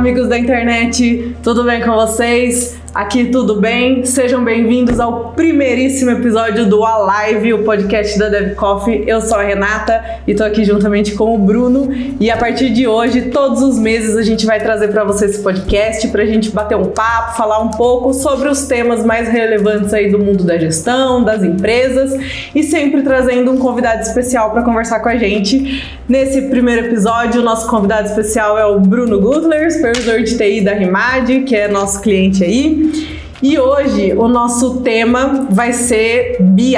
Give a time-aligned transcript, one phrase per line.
[0.00, 2.80] amigos da internet, tudo bem com vocês?
[2.92, 4.04] Aqui tudo bem?
[4.04, 9.04] Sejam bem-vindos ao primeiríssimo episódio do A Live, o podcast da Dev Coffee.
[9.06, 11.88] Eu sou a Renata e tô aqui juntamente com o Bruno.
[12.18, 15.40] E a partir de hoje, todos os meses, a gente vai trazer para vocês esse
[15.42, 20.10] podcast pra gente bater um papo, falar um pouco sobre os temas mais relevantes aí
[20.10, 22.12] do mundo da gestão, das empresas
[22.52, 25.80] e sempre trazendo um convidado especial para conversar com a gente.
[26.08, 30.72] Nesse primeiro episódio, o nosso convidado especial é o Bruno Gutler, supervisor de TI da
[30.72, 32.79] Rimad, que é nosso cliente aí.
[32.80, 33.19] end.
[33.42, 36.76] E hoje o nosso tema vai ser BI,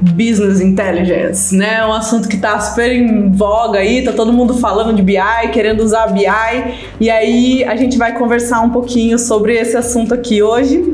[0.00, 1.84] Business Intelligence, né?
[1.84, 5.82] Um assunto que tá super em voga aí, tá todo mundo falando de BI, querendo
[5.82, 6.24] usar BI.
[7.00, 10.84] E aí a gente vai conversar um pouquinho sobre esse assunto aqui hoje.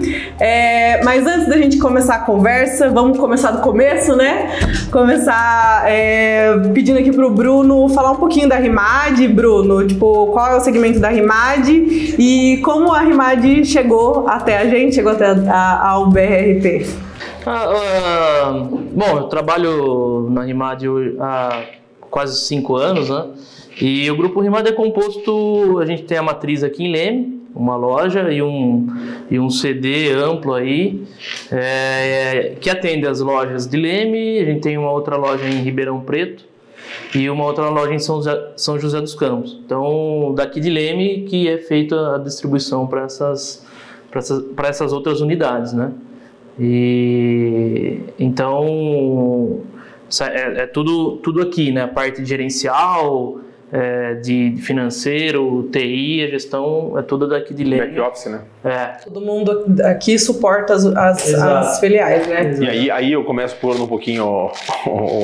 [0.40, 4.48] É, mas antes da gente começar a conversa, vamos começar do começo, né?
[4.90, 10.56] Começar é, pedindo aqui pro Bruno falar um pouquinho da Rimad, Bruno, tipo, qual é
[10.56, 15.90] o segmento da Rimad e como a Rimad chegou até a gente, chegou até a,
[15.90, 16.86] ao BRT?
[17.46, 18.52] Ah, ah,
[18.92, 20.84] bom, eu trabalho na Rimad
[21.18, 21.62] há
[22.10, 23.26] quase cinco anos, né?
[23.80, 27.76] E o grupo Rimad é composto, a gente tem a matriz aqui em Leme, uma
[27.76, 28.86] loja e um,
[29.30, 31.02] e um CD amplo aí,
[31.50, 36.00] é, que atende as lojas de Leme, a gente tem uma outra loja em Ribeirão
[36.00, 36.44] Preto
[37.14, 39.58] e uma outra loja em São José, São José dos Campos.
[39.64, 43.64] Então, daqui de Leme que é feita a distribuição para essas
[44.10, 45.92] para essas, essas outras unidades, né?
[46.58, 49.60] E então
[50.20, 51.84] é, é, tudo, tudo aqui, né?
[51.84, 53.38] A parte gerencial,
[53.72, 57.86] é, de financeiro, TI, a gestão é toda daqui de Leme.
[57.86, 58.40] Back office, né?
[58.64, 58.86] É.
[59.04, 62.58] Todo mundo aqui suporta as, as, as filiais, né?
[62.60, 64.50] E aí, aí eu começo pulando um pouquinho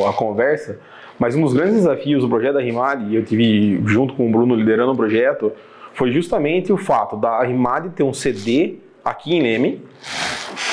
[0.08, 0.78] a conversa,
[1.18, 4.30] mas um dos grandes desafios do projeto da Rimad, e eu tive junto com o
[4.30, 5.52] Bruno liderando o projeto,
[5.96, 9.82] foi justamente o fato da Rimad ter um CD aqui em Leme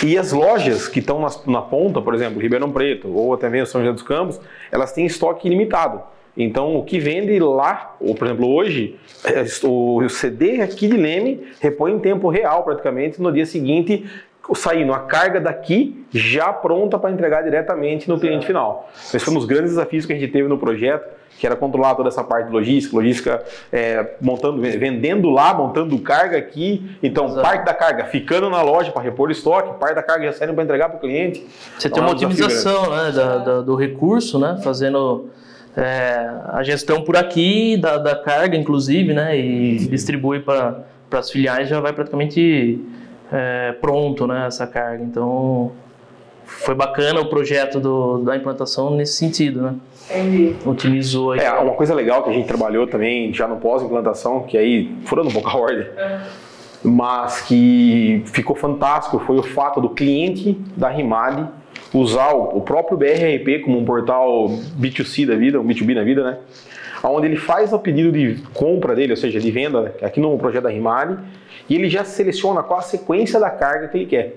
[0.03, 3.67] e as lojas que estão na, na, ponta, por exemplo, Ribeirão Preto ou até mesmo
[3.67, 4.39] São José dos Campos,
[4.69, 6.01] elas têm estoque ilimitado.
[6.35, 11.41] Então, o que vende lá, ou por exemplo, hoje, é, o CD aqui de Leme
[11.61, 14.05] repõe em tempo real praticamente no dia seguinte
[14.55, 18.89] saindo a carga daqui já pronta para entregar diretamente no cliente final.
[18.95, 21.95] Esse foi um dos grandes desafios que a gente teve no projeto que era controlar
[21.95, 26.97] toda essa parte de logística, logística é, montando, vendendo lá, montando carga aqui.
[27.01, 27.41] Então, Exato.
[27.41, 30.63] parte da carga ficando na loja para repor estoque, parte da carga já saindo para
[30.63, 31.45] entregar para o cliente.
[31.77, 35.29] Você então, tem uma é otimização né, da, da, do recurso, né, fazendo
[35.75, 39.89] é, a gestão por aqui da, da carga, inclusive, né, e Sim.
[39.89, 42.79] distribui para as filiais, já vai praticamente
[43.31, 45.03] é, pronto né, essa carga.
[45.03, 45.71] Então,
[46.45, 49.75] foi bacana o projeto do, da implantação nesse sentido, né?
[50.09, 50.55] Entendi.
[50.65, 51.39] Otimizou aí.
[51.39, 55.29] É, uma coisa legal que a gente trabalhou também já no pós-implantação, que aí, furando
[55.29, 56.21] um pouco a ordem, é.
[56.83, 61.47] mas que ficou fantástico, foi o fato do cliente da Rimad
[61.93, 66.37] usar o próprio BRRP como um portal B2C da vida, um B2B da vida, né?
[67.03, 70.63] Onde ele faz o pedido de compra dele, ou seja, de venda, aqui no projeto
[70.63, 71.19] da Rimad,
[71.69, 74.33] e ele já seleciona qual a sequência da carga que ele quer.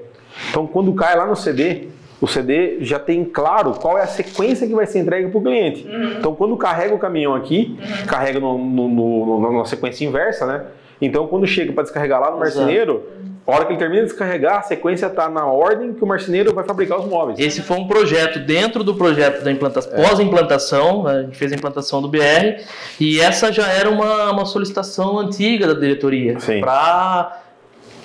[0.51, 1.89] Então, quando cai lá no CD,
[2.21, 5.43] o CD já tem claro qual é a sequência que vai ser entregue para o
[5.43, 5.87] cliente.
[5.87, 6.13] Uhum.
[6.19, 8.07] Então, quando carrega o caminhão aqui, uhum.
[8.07, 10.65] carrega no, no, no, na sequência inversa, né?
[11.01, 13.05] Então, quando chega para descarregar lá no marceneiro,
[13.47, 16.53] a hora que ele termina de descarregar, a sequência está na ordem que o marceneiro
[16.53, 17.39] vai fabricar os móveis.
[17.39, 20.03] Esse foi um projeto dentro do projeto da implantação, é.
[20.03, 21.13] pós-implantação, né?
[21.13, 22.65] a gente fez a implantação do BR,
[22.99, 27.41] e essa já era uma, uma solicitação antiga da diretoria para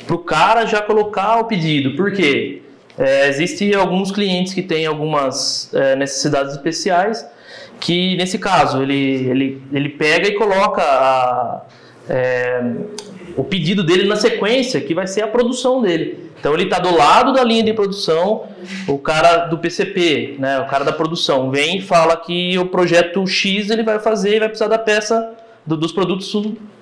[0.09, 1.95] o cara já colocar o pedido.
[1.95, 2.61] Por quê?
[2.97, 7.25] É, Existem alguns clientes que têm algumas é, necessidades especiais,
[7.79, 11.61] que nesse caso ele, ele, ele pega e coloca a,
[12.07, 12.61] é,
[13.35, 16.31] o pedido dele na sequência, que vai ser a produção dele.
[16.39, 18.43] Então ele está do lado da linha de produção,
[18.87, 23.25] o cara do PCP, né, o cara da produção, vem e fala que o projeto
[23.27, 25.33] X ele vai fazer e vai precisar da peça
[25.65, 26.35] do, dos produtos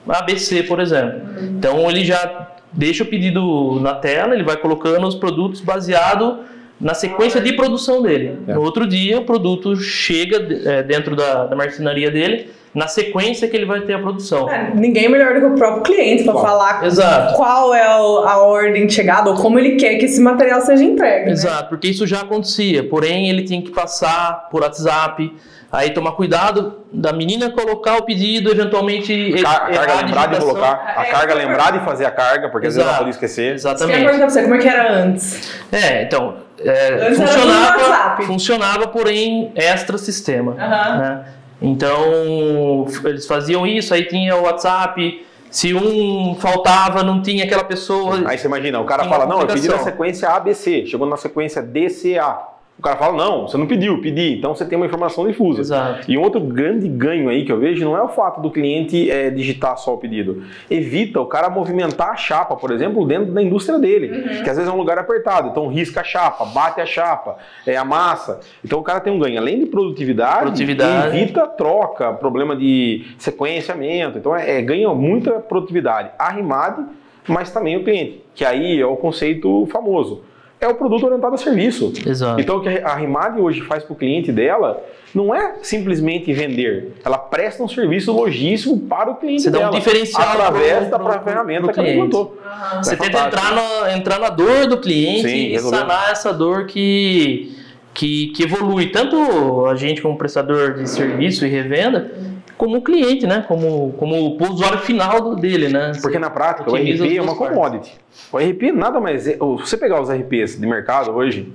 [0.08, 1.22] ABC, por exemplo.
[1.44, 6.40] Então ele já deixa o pedido na tela, ele vai colocando os produtos baseado
[6.80, 8.40] na sequência de produção dele.
[8.48, 8.54] É.
[8.54, 10.38] No outro dia, o produto chega
[10.70, 14.50] é, dentro da, da marcenaria dele na sequência que ele vai ter a produção.
[14.50, 17.36] É, ninguém é melhor do que o próprio cliente para falar Exato.
[17.36, 21.26] qual é a ordem de chegada ou como ele quer que esse material seja entregue.
[21.26, 21.32] Né?
[21.32, 21.70] Exato, né?
[21.70, 22.84] porque isso já acontecia.
[22.88, 25.32] Porém, ele tem que passar por WhatsApp
[25.72, 29.36] Aí tomar cuidado da menina colocar o pedido, eventualmente.
[29.46, 32.50] A, a carga lembrar de colocar, a é, carga é, lembrar de fazer a carga,
[32.50, 32.82] porque Exato.
[32.82, 33.54] às vezes ela pode esquecer.
[33.54, 34.00] Exatamente.
[34.00, 35.54] Eu perguntar você como é que era antes.
[35.72, 36.38] É, então.
[36.62, 40.54] É, funcionava, funcionava, porém, extra sistema.
[40.54, 40.98] Uhum.
[40.98, 41.26] Né?
[41.62, 48.22] Então, eles faziam isso, aí tinha o WhatsApp, Se um faltava, não tinha aquela pessoa.
[48.28, 51.62] Aí você imagina, o cara fala, não, eu pedi na sequência ABC, chegou na sequência
[51.62, 52.38] DCA.
[52.80, 54.36] O cara fala, não, você não pediu, pedi.
[54.36, 55.60] Então você tem uma informação difusa.
[55.60, 56.10] Exato.
[56.10, 59.12] E um outro grande ganho aí que eu vejo não é o fato do cliente
[59.12, 60.44] é, digitar só o pedido.
[60.72, 64.08] Evita o cara movimentar a chapa, por exemplo, dentro da indústria dele.
[64.08, 64.44] Uhum.
[64.44, 65.50] Que às vezes é um lugar apertado.
[65.50, 67.36] Então risca a chapa, bate a chapa,
[67.68, 68.40] é, amassa.
[68.64, 69.38] Então o cara tem um ganho.
[69.38, 71.18] Além de produtividade, produtividade.
[71.18, 74.18] evita troca, problema de sequenciamento.
[74.18, 76.12] Então é, é ganha muita produtividade.
[76.18, 76.86] A Rimad,
[77.28, 78.24] mas também o cliente.
[78.34, 80.29] Que aí é o conceito famoso
[80.62, 81.94] é o produto orientado a serviço.
[82.06, 82.42] Exato.
[82.42, 84.84] Então, o que a Rimad hoje faz para o cliente dela
[85.16, 86.94] não é simplesmente vender.
[87.04, 89.66] Ela presta um serviço logístico para o cliente Você dela.
[89.66, 92.38] dá um diferencial através pro, da própria ferramenta que ela implantou.
[92.44, 92.84] Uhum.
[92.84, 96.66] Você é tenta entrar na, entrar na dor do cliente Sim, e sanar essa dor
[96.68, 97.56] que,
[97.94, 98.88] que, que evolui.
[98.88, 102.12] Tanto a gente como prestador de serviço e revenda,
[102.60, 103.46] como cliente, né?
[103.48, 105.94] Como, como o usuário final dele, né?
[106.02, 107.94] Porque na prática o RP é uma commodity.
[108.34, 109.32] O RP nada mais é.
[109.32, 111.54] Se você pegar os RPs de mercado hoje,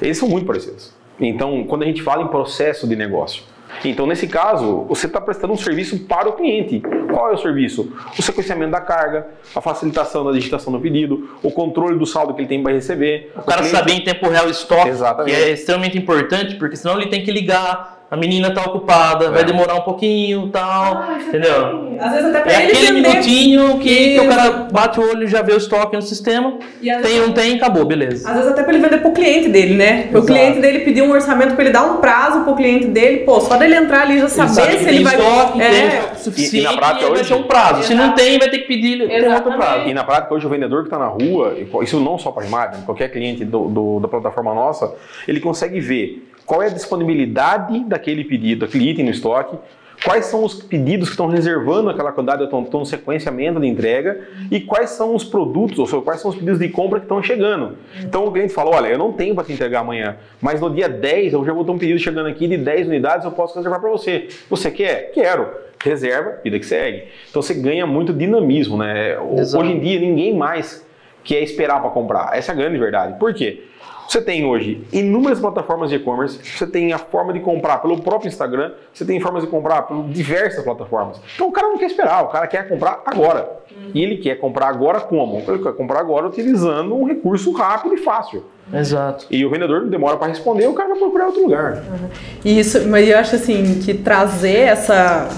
[0.00, 0.92] eles são muito parecidos.
[1.20, 3.44] Então, quando a gente fala em processo de negócio,
[3.84, 6.82] então, nesse caso, você está prestando um serviço para o cliente.
[7.12, 7.92] Qual é o serviço?
[8.18, 12.40] O sequenciamento da carga, a facilitação da digitação do pedido, o controle do saldo que
[12.40, 13.30] ele tem para receber.
[13.36, 13.76] O, o cara cliente...
[13.76, 15.36] saber em tempo real o estoque, Exatamente.
[15.36, 19.30] que é extremamente importante, porque senão ele tem que ligar a menina tá ocupada, é.
[19.30, 21.96] vai demorar um pouquinho tal, ah, entendeu?
[21.98, 25.24] Às vezes até pra é ele aquele minutinho que, que, o cara bate o olho
[25.24, 26.58] e já vê o estoque no sistema,
[27.02, 28.28] tem, não tem, acabou, beleza.
[28.28, 30.08] Às vezes até pra ele vender pro cliente dele, né?
[30.10, 30.18] Exato.
[30.18, 33.40] O cliente dele pedir um orçamento pra ele dar um prazo pro cliente dele, pô,
[33.40, 35.16] só dele entrar ali já saber se ele vai...
[35.16, 36.14] Estoque, é.
[36.14, 37.14] suficiente, e, e na prática hoje...
[37.14, 37.70] vai ter um prazo.
[37.70, 37.86] Exato.
[37.86, 39.88] Se não tem, vai ter que pedir tem outro prazo.
[39.88, 42.68] E na prática hoje o vendedor que tá na rua, isso não só para a
[42.84, 44.92] qualquer cliente do, do, da plataforma nossa,
[45.26, 49.56] ele consegue ver qual é a disponibilidade daquele pedido, daquele item no estoque,
[50.04, 54.28] quais são os pedidos que estão reservando aquela quantidade, estão, estão no sequenciamento de entrega
[54.50, 57.22] e quais são os produtos, ou seja, quais são os pedidos de compra que estão
[57.22, 57.78] chegando.
[58.02, 60.90] Então o cliente fala, olha, eu não tenho para te entregar amanhã, mas no dia
[60.90, 63.80] 10 eu já vou ter um pedido chegando aqui de 10 unidades, eu posso reservar
[63.80, 64.28] para você.
[64.50, 65.10] Você quer?
[65.12, 65.48] Quero.
[65.82, 67.04] Reserva, vida que segue.
[67.30, 69.16] Então você ganha muito dinamismo, né?
[69.38, 69.64] Exato.
[69.64, 70.86] Hoje em dia ninguém mais
[71.24, 72.36] quer esperar para comprar.
[72.36, 73.18] Essa é a grande verdade.
[73.18, 73.62] Por quê?
[74.08, 78.28] Você tem hoje inúmeras plataformas de e-commerce, você tem a forma de comprar pelo próprio
[78.28, 81.20] Instagram, você tem formas de comprar por diversas plataformas.
[81.34, 83.62] Então o cara não quer esperar, o cara quer comprar agora.
[83.94, 85.42] E ele quer comprar agora como?
[85.48, 88.44] Ele quer comprar agora utilizando um recurso rápido e fácil.
[88.72, 89.26] Exato.
[89.30, 91.74] E o vendedor não demora para responder, o cara vai procurar outro lugar.
[91.76, 92.08] Uhum.
[92.44, 95.28] Isso, mas eu acho assim que trazer essa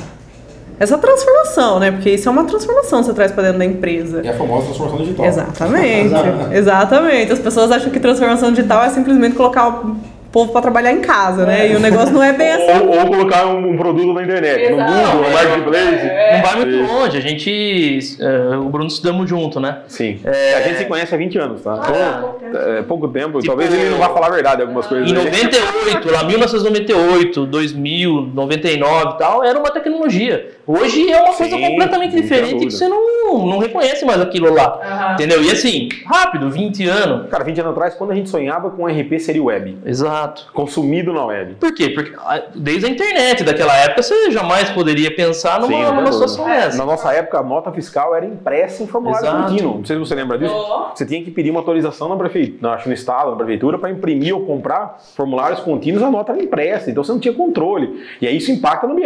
[0.79, 1.91] essa transformação, né?
[1.91, 4.23] Porque isso é uma transformação que você traz para dentro da empresa.
[4.25, 5.27] É a famosa transformação digital.
[5.27, 6.15] Exatamente.
[6.53, 7.33] exatamente.
[7.33, 9.83] As pessoas acham que transformação digital é simplesmente colocar
[10.35, 11.71] povo para trabalhar em casa, né?
[11.71, 12.85] E o negócio não é bem assim.
[12.85, 14.91] Ou, ou colocar um, um, produto na internet, Exato.
[14.91, 16.07] no Google, no Marketplace.
[16.09, 16.37] É.
[16.37, 17.17] Não vai muito longe.
[17.17, 19.79] A gente, uh, o Bruno estudamos junto, né?
[19.87, 20.19] Sim.
[20.25, 20.55] É...
[20.55, 21.81] A gente se conhece há 20 anos, tá?
[21.81, 23.41] Ah, então, é, pouco tempo.
[23.41, 25.09] Tipo, Talvez ele não vá falar a verdade algumas coisas.
[25.09, 30.51] Em 98, lá 1998, 2000, 99 e tal, era uma tecnologia.
[30.67, 35.09] Hoje é uma Sim, coisa completamente diferente que você não, não reconhece mais aquilo lá.
[35.09, 35.13] Uhum.
[35.15, 35.43] Entendeu?
[35.43, 37.29] E assim, rápido, 20 anos.
[37.29, 39.77] Cara, 20 anos atrás, quando a gente sonhava com RP, seria web.
[39.85, 40.51] Exato.
[40.53, 41.55] Consumido na web.
[41.55, 41.91] Por quê?
[41.91, 46.47] Porque ah, desde a internet daquela época você jamais poderia pensar numa, Sim, numa situação
[46.47, 46.79] dessa.
[46.79, 49.51] Na nossa época, a nota fiscal era impressa em formulário Exato.
[49.51, 49.79] contínuo.
[49.79, 50.55] Não sei se você lembra disso.
[50.55, 50.97] Oh.
[50.97, 54.47] Você tinha que pedir uma autorização na prefeitura, no estado, na prefeitura, para imprimir ou
[54.47, 56.91] comprar formulários contínuos, a nota era impressa.
[56.91, 58.03] Então você não tinha controle.
[58.21, 59.05] E aí isso impacta no BI.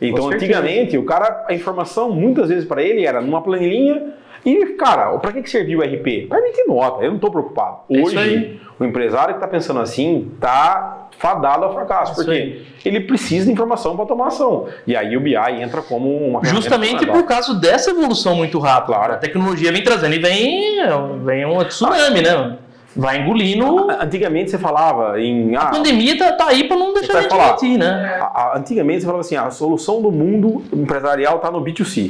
[0.00, 5.16] Então, antigamente, o cara, a informação, muitas vezes para ele era numa planilha e, cara,
[5.18, 6.28] para que, que serviu o RP?
[6.28, 7.78] Para emitir nota, eu não estou preocupado.
[7.90, 13.00] É Hoje, o empresário que está pensando assim está fadado ao fracasso, é porque ele
[13.00, 14.68] precisa de informação para tomar ação.
[14.86, 18.94] E aí o BI entra como uma Justamente por causa dessa evolução muito rápida.
[18.94, 19.12] Claro.
[19.14, 20.76] A tecnologia vem trazendo e vem,
[21.24, 22.58] vem um tsunami, né?
[22.96, 23.90] Vai engolindo.
[24.00, 25.56] Antigamente você falava em.
[25.56, 28.20] Ah, a pandemia tá, tá aí para não deixar de mentir, né?
[28.54, 32.08] Antigamente você falava assim: ah, a solução do mundo empresarial está no B2C.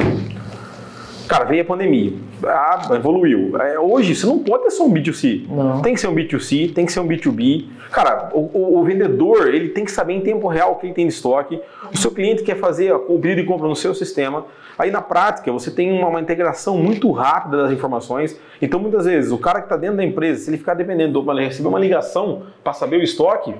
[1.27, 2.13] Cara, veio a pandemia,
[2.47, 3.57] ah, evoluiu.
[3.61, 5.47] É, hoje você não pode ter só um B2C.
[5.49, 5.83] Não.
[5.83, 7.67] Tem que ser um B2C, tem que ser um B2B.
[7.91, 10.95] Cara, o, o, o, vendedor ele tem que saber em tempo real o que ele
[10.95, 11.61] tem de estoque.
[11.93, 14.45] O seu cliente quer fazer o pedido de compra no seu sistema.
[14.79, 18.39] Aí na prática você tem uma, uma integração muito rápida das informações.
[18.61, 21.45] Então muitas vezes o cara que está dentro da empresa, se ele ficar dependendo de
[21.45, 23.55] receber uma ligação para saber o estoque,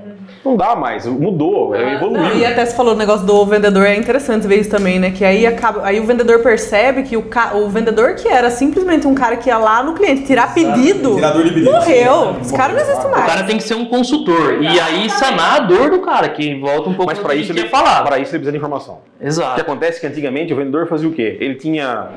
[0.45, 2.23] não dá mais, mudou, é, evoluiu.
[2.23, 5.11] Não, e até você falou o negócio do vendedor, é interessante ver isso também, né?
[5.11, 7.25] Que aí, acaba, aí o vendedor percebe que o,
[7.55, 11.71] o vendedor que era simplesmente um cara que ia lá no cliente tirar pedido, pedido
[11.71, 12.37] morreu.
[12.41, 13.25] Os caras não existem mais.
[13.25, 14.63] O cara tem que ser um consultor.
[14.63, 17.69] E aí sanar a dor do cara, que volta um pouco Mas para isso ele
[17.69, 18.03] falar.
[18.03, 18.99] Para isso ele precisa de informação.
[19.21, 19.53] Exato.
[19.53, 21.39] O que acontece é que antigamente o vendedor fazia o quê?
[21.41, 22.09] Ele tinha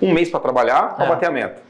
[0.00, 1.08] um mês para trabalhar, para é.
[1.08, 1.62] bater a meta.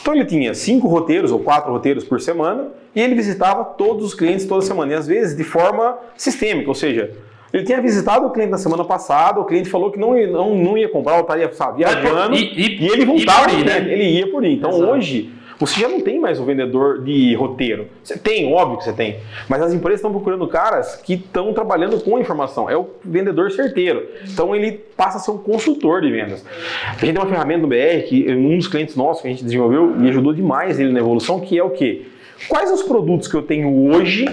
[0.00, 4.14] Então ele tinha cinco roteiros ou quatro roteiros por semana e ele visitava todos os
[4.14, 7.12] clientes toda semana, e às vezes de forma sistêmica, ou seja,
[7.52, 10.78] ele tinha visitado o cliente na semana passada, o cliente falou que não, não, não
[10.78, 13.78] ia comprar, ou estaria sabe, viajando, e, e, e, ele voltava, ir, né?
[13.78, 14.52] ele ia por ir.
[14.52, 14.92] Então Exato.
[14.92, 17.88] hoje você já não tem mais o vendedor de roteiro.
[18.04, 19.16] Você tem, óbvio que você tem.
[19.48, 22.70] Mas as empresas estão procurando caras que estão trabalhando com informação.
[22.70, 24.06] É o vendedor certeiro.
[24.24, 26.46] Então ele passa a ser um consultor de vendas.
[26.86, 29.42] A gente tem uma ferramenta no BR que um dos clientes nossos que a gente
[29.42, 32.02] desenvolveu e ajudou demais ele na evolução, que é o quê?
[32.48, 34.26] Quais os produtos que eu tenho hoje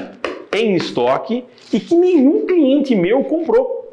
[0.53, 3.85] em estoque e que nenhum cliente meu comprou?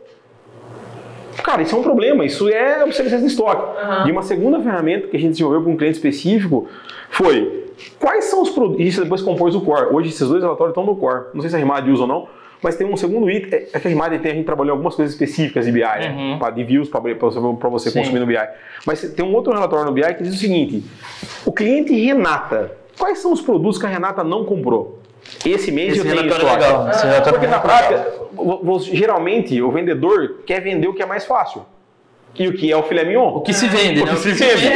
[1.43, 3.63] Cara, isso é um problema, isso é obsolescência de estoque.
[3.63, 4.09] Uhum.
[4.09, 6.69] E uma segunda ferramenta que a gente desenvolveu para um cliente específico
[7.11, 7.67] foi
[7.99, 8.85] quais são os produtos.
[8.85, 9.95] Isso depois compôs o core.
[9.95, 11.27] Hoje esses dois relatórios estão no core.
[11.35, 12.29] Não sei se a Rimad usa ou não,
[12.63, 13.53] mas tem um segundo item.
[13.53, 16.15] É, é que a Rimad tem, a gente trabalhou algumas coisas específicas de BI, né?
[16.17, 16.39] uhum.
[16.39, 16.51] né?
[16.53, 18.37] de views para você, você consumir no BI.
[18.87, 20.85] Mas tem um outro relatório no BI que diz o seguinte:
[21.45, 25.02] o cliente Renata, quais são os produtos que a Renata não comprou?
[25.45, 26.45] Esse mês Esse eu tenho estoque.
[26.45, 26.89] Legal.
[26.89, 28.13] Ah, porque na prática,
[28.93, 31.65] geralmente o vendedor quer vender o que é mais fácil.
[32.39, 33.29] E o que é o filé mignon?
[33.37, 34.13] O que se vende, o né?
[34.13, 34.71] que se vende.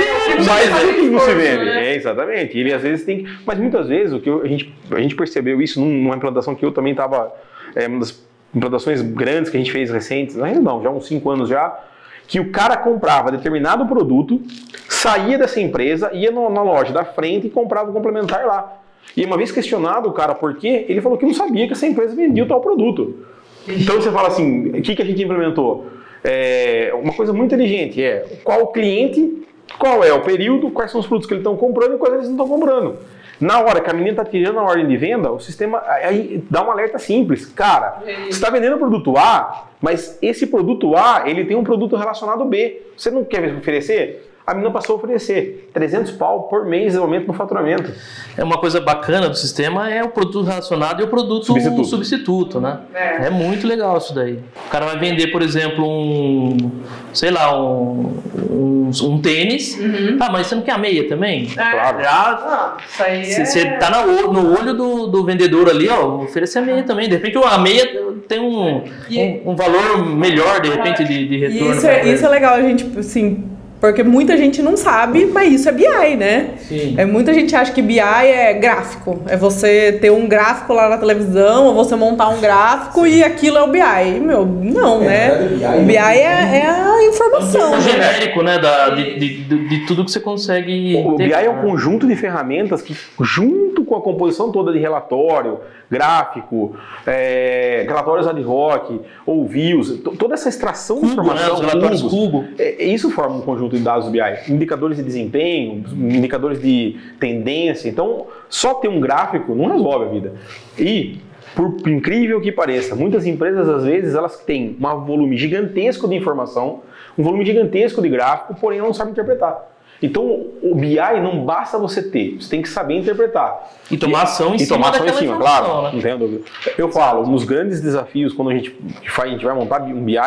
[0.47, 1.69] Mas o que não se vende.
[1.71, 2.59] É, exatamente.
[2.59, 3.27] Ele às vezes tem.
[3.47, 6.65] Mas muitas vezes o que eu, a, gente, a gente percebeu isso numa implantação que
[6.65, 7.33] eu também estava.
[7.75, 11.31] É, uma das implantações grandes que a gente fez recentes, ainda não, já uns 5
[11.31, 11.79] anos já,
[12.27, 14.41] que o cara comprava determinado produto,
[14.89, 18.81] saía dessa empresa, ia na loja da frente e comprava o complementar lá.
[19.17, 21.87] E uma vez questionado o cara por quê, ele falou que não sabia que essa
[21.87, 23.27] empresa vendia o tal produto.
[23.69, 25.87] Então você fala assim, o que, que a gente implementou?
[26.23, 29.47] É, uma coisa muito inteligente é qual o cliente,
[29.79, 32.27] qual é o período, quais são os produtos que eles estão comprando e quais eles
[32.27, 32.97] não estão comprando.
[33.39, 36.67] Na hora que a menina está tirando a ordem de venda, o sistema aí dá
[36.67, 37.45] um alerta simples.
[37.47, 41.97] Cara, você está vendendo o produto A, mas esse produto A ele tem um produto
[41.97, 42.83] relacionado B.
[42.97, 44.26] Você não quer oferecer?
[44.47, 47.93] A menina passou a oferecer 300 pau por mês de aumento no faturamento.
[48.37, 52.61] É uma coisa bacana do sistema é o produto relacionado e o produto substituto, substituto
[52.61, 52.79] né?
[52.95, 53.27] É.
[53.27, 53.31] é.
[53.31, 54.39] muito legal isso daí.
[54.67, 56.71] O cara vai vender, por exemplo, um,
[57.13, 59.77] sei lá, um, um, um tênis.
[59.81, 60.17] Uhum.
[60.21, 61.51] Ah, mas você não quer a meia também?
[61.51, 61.71] É.
[61.71, 62.03] Claro.
[62.05, 63.79] Já, isso aí Você é...
[63.79, 67.09] tá no, no olho do, do vendedor ali, ó, oferecer a meia também.
[67.09, 67.85] De repente a meia
[68.29, 71.75] tem um, um, um valor melhor, de repente, de, de retorno.
[71.75, 73.56] Isso é, isso é legal, a gente, assim,
[73.89, 76.51] porque muita gente não sabe, mas isso é BI, né?
[76.59, 76.95] Sim.
[76.99, 79.23] É, muita gente acha que BI é gráfico.
[79.27, 83.17] É você ter um gráfico lá na televisão, ou você montar um gráfico Sim.
[83.17, 84.21] e aquilo é o BI.
[84.21, 85.49] Meu, não, é, né?
[85.79, 87.75] BI, BI é, é, a informação.
[87.75, 88.59] É um genérico, né?
[88.59, 91.03] Da, de, de, de, tudo que você consegue.
[91.05, 94.79] O, ter, BI é um conjunto de ferramentas que, junto com a composição toda de
[94.79, 96.77] relatório, gráfico,
[97.07, 102.85] é, relatórios ad hoc, ou views, toda essa extração de informação, né, relatórios Cubo, é,
[102.85, 104.21] isso forma um conjunto de dados do BI.
[104.49, 107.89] Indicadores de desempenho, indicadores de tendência.
[107.89, 110.33] Então, só ter um gráfico não resolve a vida.
[110.79, 111.19] E
[111.55, 116.83] por incrível que pareça, muitas empresas às vezes elas têm um volume gigantesco de informação,
[117.17, 119.77] um volume gigantesco de gráfico, porém não sabem interpretar.
[120.03, 123.71] Então, o BI não basta você ter, você tem que saber interpretar.
[123.91, 125.91] E tomar ação em e cima tomar ação em cima, claro, né?
[125.95, 126.45] não tenho dúvida.
[126.77, 128.77] Eu falo, um dos grandes desafios quando a gente,
[129.19, 130.19] a gente vai montar um BI,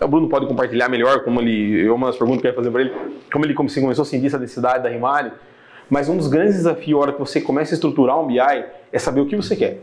[0.00, 2.80] o Bruno pode compartilhar melhor, como ele, uma das perguntas que eu ia fazer para
[2.82, 2.92] ele,
[3.32, 5.32] como ele como se começou a sentir essa necessidade da Rimari,
[5.88, 8.98] mas um dos grandes desafios, na hora que você começa a estruturar um BI, é
[8.98, 9.80] saber o que você quer.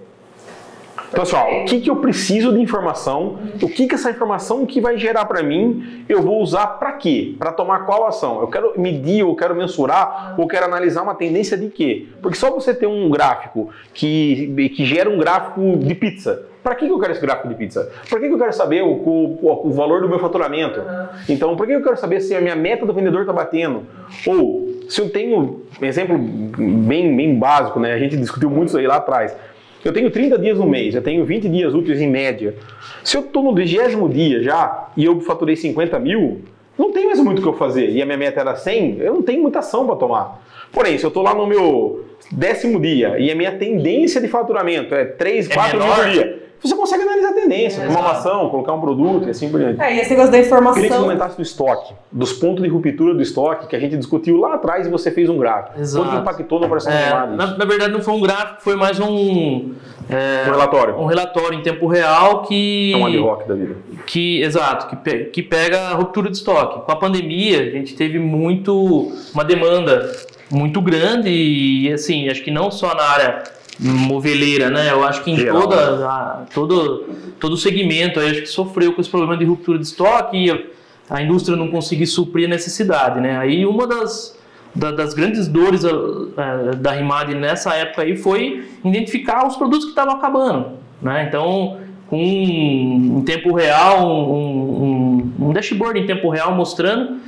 [1.14, 3.38] Então, pessoal, o que, que eu preciso de informação?
[3.62, 7.36] O que, que essa informação que vai gerar para mim, eu vou usar para quê?
[7.38, 8.42] Para tomar qual ação?
[8.42, 12.08] Eu quero medir, eu quero mensurar, ou quero analisar uma tendência de quê?
[12.20, 16.88] Porque só você ter um gráfico que, que gera um gráfico de pizza, para que,
[16.88, 17.92] que eu quero esse gráfico de pizza?
[18.10, 20.82] Por que, que eu quero saber o, o, o valor do meu faturamento?
[21.30, 23.84] Então, por que eu quero saber se a minha meta do vendedor está batendo?
[24.26, 27.94] Ou se eu tenho, exemplo bem, bem básico, né?
[27.94, 29.36] A gente discutiu muito isso aí lá atrás.
[29.84, 32.56] Eu tenho 30 dias no mês, eu tenho 20 dias úteis em média.
[33.04, 36.42] Se eu estou no vigésimo dia já e eu faturei 50 mil,
[36.78, 37.90] não tem mais muito o que eu fazer.
[37.90, 40.42] E a minha meta era 100, eu não tenho muita ação para tomar.
[40.72, 44.96] Porém, se eu estou lá no meu décimo dia e a minha tendência de faturamento
[44.96, 48.50] é 3, 4 é mil por dia, você consegue analisar a tendência, é, uma ação,
[48.50, 49.82] colocar um produto e assim por diante.
[49.82, 50.74] É, e esse negócio da informação.
[50.74, 53.98] Queria que você comentasse do estoque, dos pontos de ruptura do estoque que a gente
[53.98, 55.80] discutiu lá atrás e você fez um gráfico.
[55.80, 56.06] Exato.
[56.06, 59.74] Quanto impactou no operação é, na, na verdade, não foi um gráfico, foi mais um.
[60.10, 60.96] É, um relatório.
[60.96, 62.94] Um relatório em tempo real que.
[62.94, 63.76] É um ad hoc da vida.
[64.06, 66.86] Que, exato, que, pe que pega a ruptura de estoque.
[66.86, 69.12] Com a pandemia, a gente teve muito.
[69.34, 70.12] uma demanda
[70.52, 73.44] muito grande e, assim, acho que não só na área
[73.80, 74.92] moveleira, né?
[74.92, 77.06] Eu acho que em toda a, todo
[77.40, 80.68] todo o segmento, acho que sofreu com esse problema de ruptura de estoque.
[81.10, 83.38] a indústria não conseguir suprir a necessidade, né?
[83.38, 84.38] Aí uma das,
[84.74, 86.32] da, das grandes dores uh,
[86.78, 91.26] da Rimad nessa época aí foi identificar os produtos que estavam acabando, né?
[91.28, 91.78] Então,
[92.10, 97.20] com um, em tempo real, um, um, um dashboard em tempo real mostrando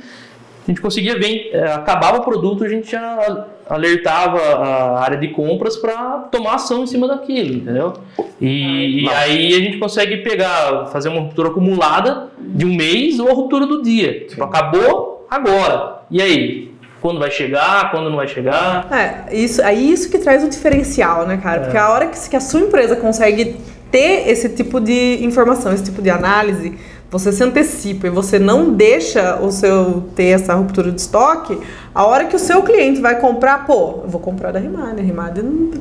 [0.66, 5.28] a gente conseguia ver, é, acabava o produto, a gente já alertava a área de
[5.28, 7.94] compras para tomar ação em cima daquilo, entendeu?
[8.40, 13.28] E, e, aí a gente consegue pegar, fazer uma ruptura acumulada de um mês ou
[13.28, 14.26] a ruptura do dia.
[14.26, 16.02] Tipo, acabou agora.
[16.10, 16.76] E aí?
[17.00, 18.88] Quando vai chegar, quando não vai chegar?
[18.92, 21.60] É, isso, é isso que traz o diferencial, né, cara?
[21.60, 21.64] É.
[21.64, 23.56] Porque a hora que, que a sua empresa consegue
[23.90, 26.76] ter esse tipo de informação, esse tipo de análise,
[27.10, 31.58] você se antecipa e você não deixa o seu ter essa ruptura de estoque,
[31.94, 35.02] a hora que o seu cliente vai comprar, pô, eu vou comprar da Rimad, a
[35.02, 35.38] Rimad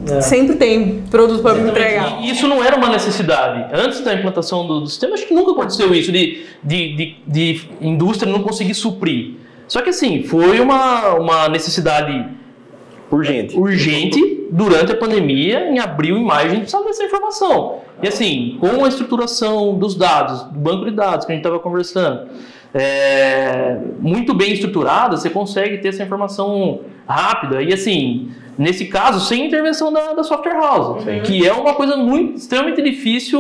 [0.10, 0.22] é.
[0.22, 2.22] sempre tem produto para me entregar.
[2.22, 3.66] E isso não era uma necessidade.
[3.74, 7.70] Antes da implantação do, do sistema, acho que nunca aconteceu isso de, de, de, de
[7.82, 9.34] indústria não conseguir suprir.
[9.68, 12.24] Só que assim, foi uma, uma necessidade
[13.12, 13.58] urgente.
[13.58, 17.80] urgente durante a pandemia, em abril e maio, a gente precisava dessa informação.
[18.02, 21.60] E assim, com a estruturação dos dados, do banco de dados que a gente estava
[21.60, 22.28] conversando,
[22.74, 29.46] é, muito bem estruturada, você consegue ter essa informação rápida e assim, nesse caso, sem
[29.46, 31.22] intervenção da, da software house, uhum.
[31.22, 33.40] que é uma coisa muito extremamente difícil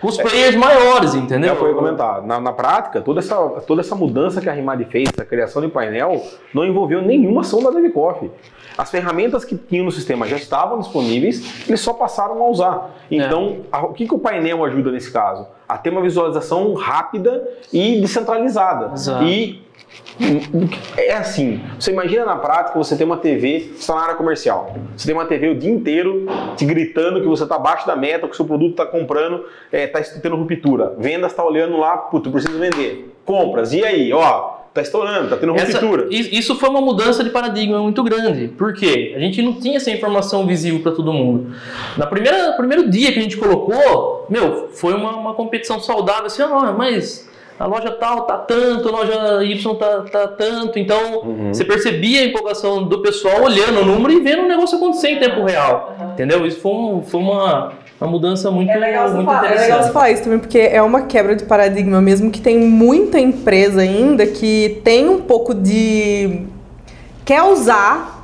[0.00, 1.52] com os players é, maiores, entendeu?
[1.52, 2.22] É, foi comentar.
[2.22, 5.68] Na, na, prática, toda essa, toda essa mudança que a Rimad fez, a criação de
[5.68, 8.30] painel, não envolveu nenhuma ação da DevCoffee.
[8.76, 12.94] As ferramentas que tinham no sistema já estavam disponíveis, eles só passaram a usar.
[13.10, 13.66] Então, é.
[13.72, 15.46] a, o que, que o painel ajuda nesse caso?
[15.66, 17.42] A ter uma visualização rápida
[17.72, 18.92] e descentralizada.
[18.92, 19.24] Exato.
[19.24, 19.65] E
[20.96, 24.74] é assim, você imagina na prática você tem uma TV, você está na área comercial,
[24.96, 26.26] você tem uma TV o dia inteiro
[26.56, 29.98] te gritando que você está abaixo da meta, que o seu produto está comprando, está
[29.98, 30.94] é, tendo ruptura.
[30.98, 33.14] Vendas está olhando lá, puto, preciso vender.
[33.24, 34.12] Compras, e aí?
[34.12, 36.06] Ó, tá estourando, tá tendo ruptura.
[36.10, 38.48] Essa, isso foi uma mudança de paradigma muito grande.
[38.48, 39.12] Por quê?
[39.16, 41.54] A gente não tinha essa informação visível para todo mundo.
[41.96, 46.42] Na primeira primeiro dia que a gente colocou, meu, foi uma, uma competição saudável, assim,
[46.42, 47.28] ah, mas
[47.58, 50.78] a loja tal tá tanto, a loja Y tá, tá tanto.
[50.78, 51.54] Então, uhum.
[51.54, 55.18] você percebia a empolgação do pessoal olhando o número e vendo o negócio acontecer em
[55.18, 55.94] tempo real.
[55.98, 56.10] Uhum.
[56.12, 56.46] Entendeu?
[56.46, 59.62] Isso foi, um, foi uma uma mudança muito, é legal muito falar, interessante.
[59.62, 62.58] É legal você falar isso também, porque é uma quebra de paradigma mesmo, que tem
[62.58, 66.42] muita empresa ainda que tem um pouco de...
[67.24, 68.15] quer usar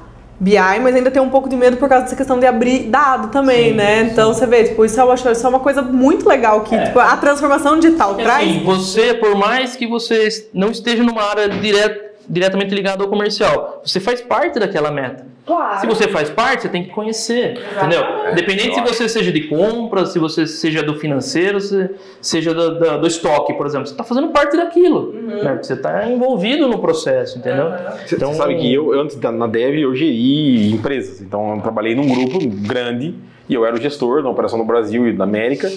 [0.43, 3.29] BI, mas ainda tem um pouco de medo por causa dessa questão de abrir dado
[3.29, 4.05] também, sim, né?
[4.05, 4.11] Sim.
[4.11, 6.87] Então você vê, tipo, isso é uma, isso é uma coisa muito legal que é.
[6.87, 8.51] tipo, a transformação digital é traz.
[8.51, 13.83] Assim, você, por mais que você não esteja numa área direta diretamente ligada ao comercial,
[13.85, 15.33] você faz parte daquela meta.
[15.45, 15.81] Claro.
[15.81, 17.97] Se você faz parte, você tem que conhecer, Exatamente.
[17.97, 18.27] entendeu?
[18.27, 22.79] É, Independente se você seja de compra, se você seja do financeiro, se seja do,
[22.79, 25.43] do, do estoque, por exemplo, você está fazendo parte daquilo, uhum.
[25.43, 25.59] né?
[25.61, 27.67] Você está envolvido no processo, entendeu?
[27.67, 27.75] Uhum.
[28.13, 32.07] Então, você sabe que eu, antes na Dev, eu geri empresas, então eu trabalhei num
[32.07, 33.13] grupo grande
[33.49, 35.69] e eu era o gestor da operação no Brasil e da América.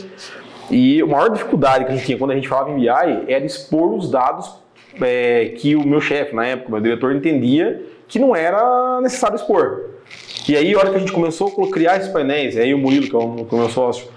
[0.70, 2.88] E a maior dificuldade que a gente tinha quando a gente falava em BI
[3.28, 4.65] era expor os dados
[5.02, 9.90] é, que o meu chefe, na época, meu diretor, entendia que não era necessário expor.
[10.48, 13.08] E aí, a hora que a gente começou a criar esses painéis, aí o Murilo,
[13.08, 14.08] que é o, meu sócio,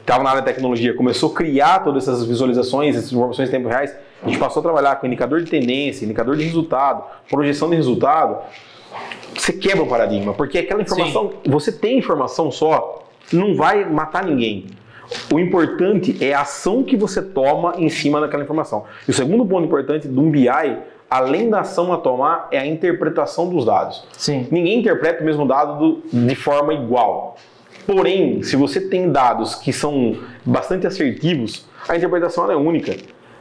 [0.00, 3.52] estava é, na área de tecnologia, começou a criar todas essas visualizações, essas informações em
[3.52, 7.68] tempo reais, a gente passou a trabalhar com indicador de tendência, indicador de resultado, projeção
[7.68, 8.38] de resultado,
[9.34, 11.50] você quebra o paradigma, porque aquela informação, Sim.
[11.50, 14.66] você tem informação só, não vai matar ninguém.
[15.32, 18.84] O importante é a ação que você toma em cima daquela informação.
[19.06, 20.48] E o segundo ponto importante um BI,
[21.10, 24.04] além da ação a tomar, é a interpretação dos dados.
[24.12, 24.46] Sim.
[24.50, 27.36] Ninguém interpreta o mesmo dado do, de forma igual.
[27.86, 32.96] Porém, se você tem dados que são bastante assertivos, a interpretação é única.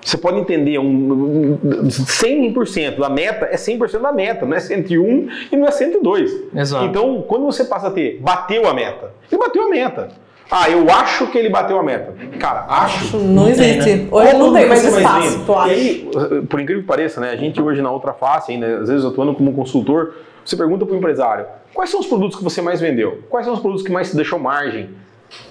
[0.06, 5.58] Você pode entender um, 100% da meta é 100% da meta, não é 101 e
[5.58, 6.32] não é 102.
[6.56, 6.86] Exato.
[6.86, 10.10] Então, quando você passa a ter, bateu a meta, ele bateu a meta.
[10.50, 12.14] Ah, eu acho que ele bateu a meta.
[12.40, 13.18] Cara, acho.
[13.18, 13.96] Não, existe.
[13.96, 14.08] Né?
[14.12, 15.46] Hoje não tem mais espaço.
[15.68, 16.10] e aí,
[16.48, 17.32] por incrível que pareça, né?
[17.32, 20.94] A gente hoje na outra face, ainda, às vezes atuando como consultor, você pergunta para
[20.94, 23.24] o empresário: quais são os produtos que você mais vendeu?
[23.30, 24.90] Quais são os produtos que mais te deixou margem?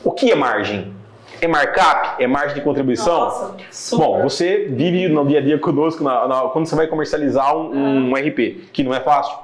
[0.04, 0.92] O que é margem?
[1.40, 2.22] É markup?
[2.22, 3.20] É margem de contribuição?
[3.20, 3.56] Nossa,
[3.96, 8.10] Bom, você vive no dia a dia conosco na, na, quando você vai comercializar um,
[8.10, 9.36] um RP, que não é fácil.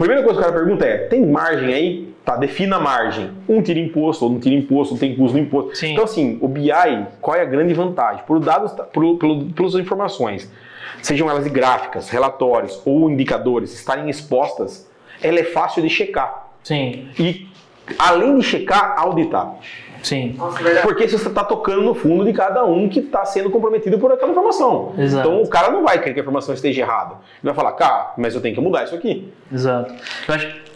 [0.00, 2.14] A primeira coisa que o cara pergunta é: tem margem aí?
[2.24, 3.30] Tá, defina a margem.
[3.46, 5.76] Um tira imposto, ou não tira imposto, um tem custo no imposto.
[5.76, 5.92] Sim.
[5.92, 6.70] Então, assim, o BI,
[7.20, 8.24] qual é a grande vantagem?
[8.26, 10.50] Por dados, por, por, pelas informações,
[11.02, 14.88] sejam elas gráficas, relatórios ou indicadores, estarem expostas,
[15.22, 16.46] ela é fácil de checar.
[16.64, 17.08] Sim.
[17.18, 17.46] E,
[17.98, 19.56] além de checar, auditar.
[20.02, 20.36] Sim.
[20.82, 24.30] Porque você está tocando no fundo de cada um que está sendo comprometido por aquela
[24.30, 24.94] informação.
[24.96, 25.28] Exato.
[25.28, 27.14] Então o cara não vai querer que a informação esteja errada.
[27.14, 29.30] Ele vai falar, cara, mas eu tenho que mudar isso aqui.
[29.52, 29.94] Exato.
[30.28, 30.70] Acho...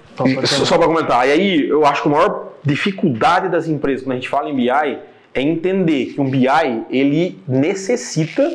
[0.65, 4.15] Só, para comentar, e aí eu acho que a maior dificuldade das empresas quando a
[4.15, 6.47] gente fala em BI é entender que um BI
[6.89, 8.49] ele necessita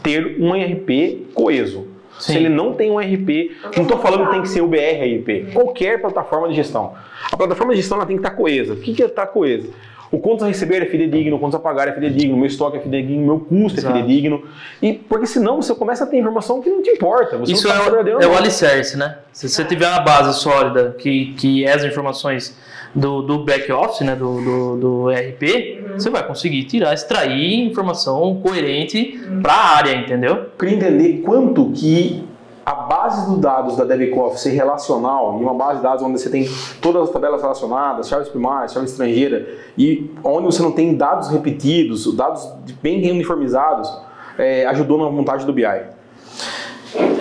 [0.00, 1.88] ter um ERP coeso.
[2.20, 2.32] Sim.
[2.32, 4.76] Se ele não tem um ERP, não estou falando que tem que ser o BR
[4.76, 6.94] ERP, qualquer plataforma de gestão.
[7.32, 8.74] A plataforma de gestão ela tem que estar coesa.
[8.74, 9.70] O que é estar coesa?
[10.12, 12.76] O quanto a receber é fidedigno, o quanto a pagar é fidedigno, o meu estoque
[12.76, 13.96] é fidedigno, o meu custo é Exato.
[13.96, 14.42] é fidedigno.
[14.82, 17.40] E porque senão você começa a ter informação que não te importa.
[17.46, 19.16] Isso é, o, é o alicerce, né?
[19.32, 22.54] Se você tiver uma base sólida que, que é as informações
[22.94, 25.98] do, do back-office, né, do, do, do ERP, uhum.
[25.98, 29.40] você vai conseguir tirar, extrair informação coerente uhum.
[29.40, 30.34] para a área, entendeu?
[30.34, 32.22] Eu queria entender quanto que
[32.64, 36.30] a base dos dados da DevCoff ser relacional, e uma base de dados onde você
[36.30, 36.48] tem
[36.80, 42.14] todas as tabelas relacionadas, chaves primárias, chave estrangeira, e onde você não tem dados repetidos,
[42.14, 42.48] dados
[42.82, 43.92] bem uniformizados,
[44.38, 46.01] é, ajudou na montagem do BI.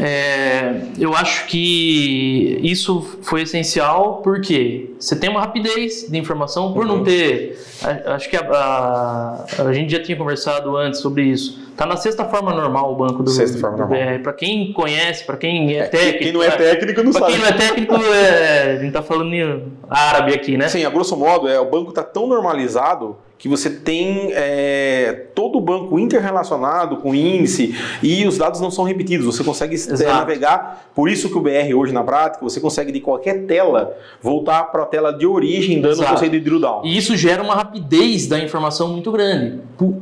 [0.02, 6.86] É, eu acho que isso foi essencial porque você tem uma rapidez de informação por
[6.86, 6.98] uhum.
[6.98, 7.60] não ter.
[8.08, 11.60] Acho que a, a, a, gente já tinha conversado antes sobre isso.
[11.78, 14.22] Tá na sexta forma normal o banco do, sexta forma do BR.
[14.22, 16.20] Para quem conhece, para quem é, é técnico.
[16.20, 17.32] Quem não é técnico não pra sabe.
[17.34, 20.68] Quem não é técnico, é, a gente tá falando em árabe aqui, né?
[20.68, 25.58] Sim, a grosso modo, é, o banco tá tão normalizado que você tem é, todo
[25.58, 29.76] o banco interrelacionado com índice e os dados não são repetidos, você consegue
[30.06, 30.92] navegar.
[30.94, 34.84] Por isso que o BR hoje na prática, você consegue de qualquer tela voltar para
[34.84, 36.82] a tela de origem dando o conceito de drill down.
[36.86, 39.60] E isso gera uma rapidez da informação muito grande.
[39.76, 39.96] Por,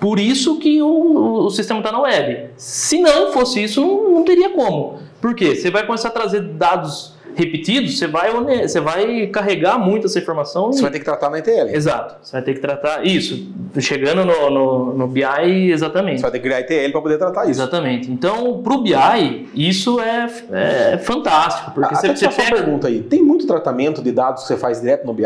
[0.00, 2.46] por isso que o, o sistema está na web.
[2.56, 4.98] Se não fosse isso, não, não teria como.
[5.20, 5.54] Por quê?
[5.54, 10.72] Você vai começar a trazer dados repetidos, você vai, você vai carregar muito essa informação.
[10.72, 11.68] Você vai ter que tratar na ETL.
[11.74, 12.16] Exato.
[12.22, 13.52] Você vai ter que tratar isso.
[13.78, 16.18] Chegando no, no, no BI, exatamente.
[16.18, 17.60] Você vai ter que criar ETL para poder tratar isso.
[17.60, 18.10] Exatamente.
[18.10, 21.72] Então, para o BI, isso é, é fantástico.
[21.72, 22.42] Porque ah, você, você pega...
[22.42, 23.02] uma pergunta aí.
[23.02, 25.24] Tem muito tratamento de dados que você faz direto no BI?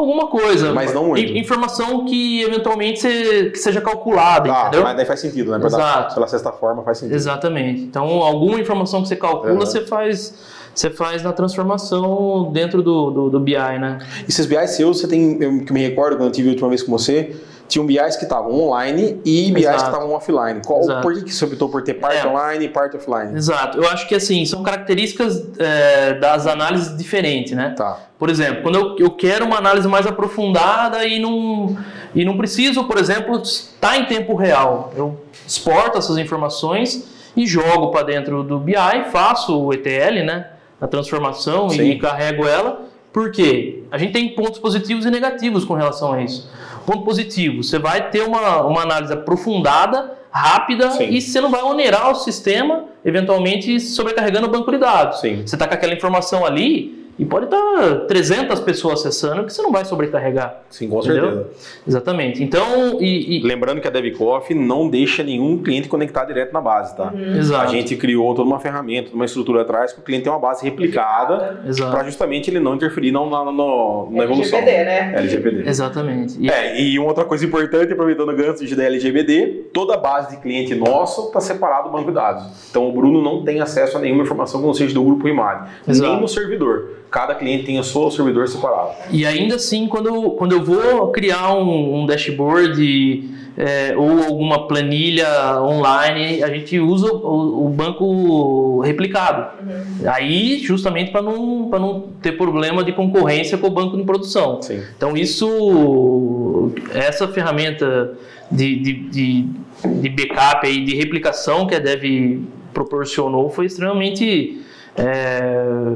[0.00, 0.72] alguma coisa.
[0.72, 1.32] Mas não muito.
[1.32, 3.02] Informação que eventualmente
[3.50, 4.82] que seja calculada, ah, entendeu?
[4.82, 5.64] Mas daí faz sentido, né?
[5.64, 6.14] Exato.
[6.14, 7.14] Pela sexta forma faz sentido.
[7.14, 7.82] Exatamente.
[7.82, 10.34] Então, alguma informação que você calcula, você faz
[10.74, 13.98] você faz na transformação dentro do, do, do BI, né?
[14.28, 16.82] Esses BI seus, você tem, eu que me recordo quando eu tive a última vez
[16.82, 17.34] com você,
[17.70, 19.78] tinham BIs que estavam online e BIs Exato.
[19.78, 20.60] que estavam offline.
[20.66, 22.28] Qual, por que, que você optou por ter parte é.
[22.28, 23.36] online e parte offline?
[23.36, 23.78] Exato.
[23.78, 27.72] Eu acho que assim, são características é, das análises diferentes, né?
[27.76, 27.98] Tá.
[28.18, 31.76] Por exemplo, quando eu, eu quero uma análise mais aprofundada e não,
[32.14, 34.92] e não preciso, por exemplo, estar em tempo real.
[34.96, 37.04] Eu exporto essas informações
[37.36, 38.74] e jogo para dentro do BI,
[39.12, 40.46] faço o ETL, né?
[40.80, 41.90] A transformação Sim.
[41.90, 42.88] e carrego ela.
[43.12, 46.48] Porque a gente tem pontos positivos e negativos com relação a isso.
[46.86, 51.10] Ponto positivo, você vai ter uma, uma análise aprofundada, rápida Sim.
[51.10, 55.20] e você não vai onerar o sistema, eventualmente sobrecarregando o banco de dados.
[55.20, 55.42] Sim.
[55.44, 59.70] Você está com aquela informação ali, e pode estar 300 pessoas acessando que você não
[59.70, 60.62] vai sobrecarregar.
[60.70, 61.22] Sim, com entendeu?
[61.22, 61.46] certeza.
[61.86, 62.42] Exatamente.
[62.42, 63.42] Então, e, e...
[63.42, 67.12] Lembrando que a DevCoff não deixa nenhum cliente conectar direto na base, tá?
[67.12, 67.36] Uhum.
[67.36, 67.62] Exato.
[67.62, 70.64] A gente criou toda uma ferramenta, uma estrutura atrás que o cliente tem uma base
[70.64, 74.58] replicada para justamente ele não interferir na, na, na, na evolução.
[74.58, 75.12] LGPD, né?
[75.16, 75.68] LGPD.
[75.68, 76.38] Exatamente.
[76.40, 76.50] E...
[76.50, 80.40] É, e uma outra coisa importante, aproveitando o gancho de LGPD, toda a base de
[80.40, 82.44] cliente nosso está separado do banco de dados.
[82.70, 85.68] Então o Bruno não tem acesso a nenhuma informação que não seja do grupo IMAD,
[85.86, 88.92] nem no servidor cada cliente tem o seu servidor separado.
[89.10, 95.60] E ainda assim, quando, quando eu vou criar um, um dashboard é, ou alguma planilha
[95.60, 99.60] online, a gente usa o, o banco replicado.
[99.60, 100.10] Uhum.
[100.10, 104.62] Aí, justamente para não, não ter problema de concorrência com o banco de produção.
[104.62, 104.80] Sim.
[104.96, 108.14] Então, isso, essa ferramenta
[108.50, 109.46] de, de, de,
[109.84, 112.40] de backup e de replicação que a Dev
[112.72, 114.60] proporcionou foi extremamente
[115.00, 115.92] é,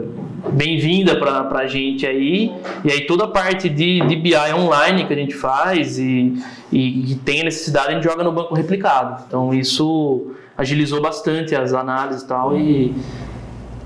[0.53, 2.53] bem-vinda para a gente aí.
[2.83, 7.13] E aí toda a parte de, de BI online que a gente faz e, e,
[7.13, 9.25] e tem a necessidade, a gente joga no banco replicado.
[9.29, 12.57] Então isso agilizou bastante as análises e tal.
[12.57, 12.95] E,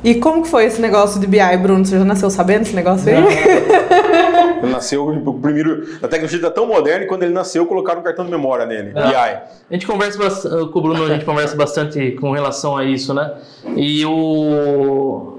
[0.04, 1.84] e como que foi esse negócio de BI, Bruno?
[1.84, 3.24] Você já nasceu sabendo esse negócio aí?
[4.62, 5.86] Ele nasceu, o primeiro.
[6.02, 8.92] A tecnologia está tão moderna que quando ele nasceu, colocaram um cartão de memória nele.
[8.94, 9.06] É.
[9.06, 9.14] BI.
[9.14, 13.12] A gente conversa bastante, com o Bruno, a gente conversa bastante com relação a isso,
[13.14, 13.32] né?
[13.76, 15.38] E o,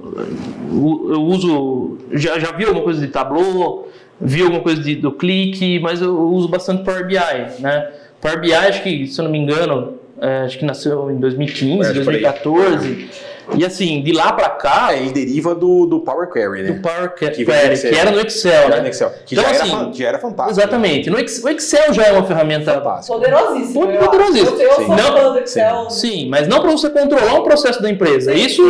[0.72, 1.98] eu uso.
[2.12, 3.88] Já, já vi alguma coisa de Tableau,
[4.20, 7.16] vi alguma coisa de, do Click, mas eu uso bastante Power BI,
[7.60, 7.92] né?
[8.22, 11.94] Power BI, acho que, se eu não me engano, é, acho que nasceu em 2015,
[11.94, 13.10] 2014.
[13.56, 14.94] E assim, de lá para cá.
[14.94, 16.72] É, ele deriva do, do Power Query, né?
[16.72, 18.64] Do Power Query, que, que era no Excel.
[18.64, 18.82] Que, né?
[18.82, 20.60] no Excel, que então, já, assim, era, já era fantástico.
[20.60, 21.10] Exatamente.
[21.10, 23.86] No Excel, o Excel já é uma ferramenta poderosíssima.
[23.86, 24.62] Muito poderosíssima.
[24.62, 24.88] Eu, eu sim.
[24.88, 25.90] não, do Excel.
[25.90, 28.34] Sim, mas não para você controlar um processo da empresa.
[28.34, 28.64] Isso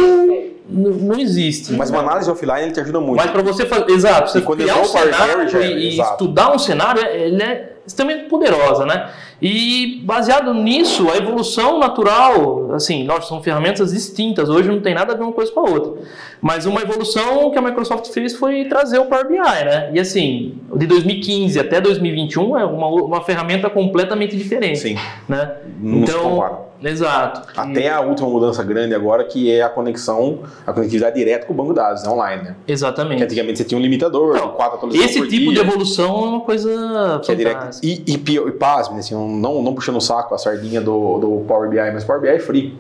[0.70, 1.74] não existe.
[1.74, 3.18] Mas uma análise offline ele te ajuda muito.
[3.18, 3.90] Mas para você fazer.
[3.92, 9.10] Exato, você criar um cenário e, e estudar um cenário, ele é extremamente poderosa, né?
[9.42, 15.14] E baseado nisso, a evolução natural, assim, nós são ferramentas distintas, hoje não tem nada
[15.14, 16.04] a ver uma coisa com a outra.
[16.42, 19.92] Mas uma evolução que a Microsoft fez foi trazer o Power BI, né?
[19.94, 24.80] E assim, de 2015 até 2021 é uma, uma ferramenta completamente diferente.
[24.80, 24.98] Sim.
[25.28, 25.52] Né?
[25.80, 27.42] Não então, Exato.
[27.56, 27.90] Até e...
[27.90, 31.70] a última mudança grande agora, que é a conexão, a conectividade direta com o banco
[31.70, 32.10] de dados, né?
[32.10, 32.56] online, né?
[32.68, 33.18] Exatamente.
[33.18, 36.30] Que antigamente você tinha um limitador, então, quatro atualizações Esse tipo dia, de evolução é
[36.30, 37.80] uma coisa que é direto.
[37.84, 41.70] E, e, e pasme, assim, não, não puxando o saco a sardinha do, do Power
[41.70, 42.78] BI, mas Power BI é free.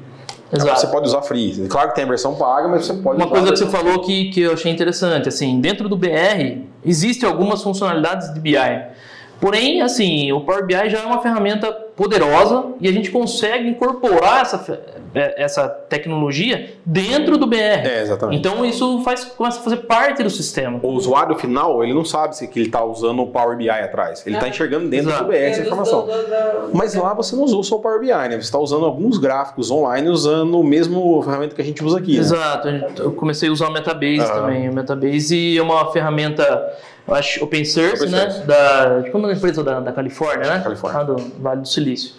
[0.51, 0.81] Exato.
[0.81, 1.67] Você pode usar free.
[1.67, 4.01] Claro que tem a versão paga, mas você pode Uma usar coisa que você falou
[4.01, 8.55] que, que eu achei interessante, assim, dentro do BR, existem algumas funcionalidades de BI.
[9.39, 14.43] Porém, assim, o Power BI já é uma ferramenta poderosa e a gente consegue incorporar
[14.43, 14.81] essa,
[15.13, 17.57] é, essa tecnologia dentro do BR.
[17.57, 18.39] É, exatamente.
[18.39, 20.79] Então isso faz, começa a fazer parte do sistema.
[20.81, 24.25] O usuário final, ele não sabe se que ele está usando o Power BI atrás.
[24.25, 24.49] Ele está é.
[24.49, 25.25] enxergando dentro Exato.
[25.25, 26.07] do BR essa informação.
[26.73, 28.29] Mas lá você não usou só o Power BI, né?
[28.29, 32.13] Você está usando alguns gráficos online usando o mesmo ferramenta que a gente usa aqui.
[32.13, 32.19] Né?
[32.19, 32.67] Exato.
[32.97, 34.35] Eu comecei a usar o Metabase ah.
[34.35, 34.69] também.
[34.69, 36.65] O Metabase é uma ferramenta
[37.09, 38.43] eu acho open source, open né?
[38.45, 40.61] Da, como é a empresa da, da Califórnia, né?
[40.63, 41.01] Califórnia.
[41.01, 42.13] Ah, do Vale do Silício.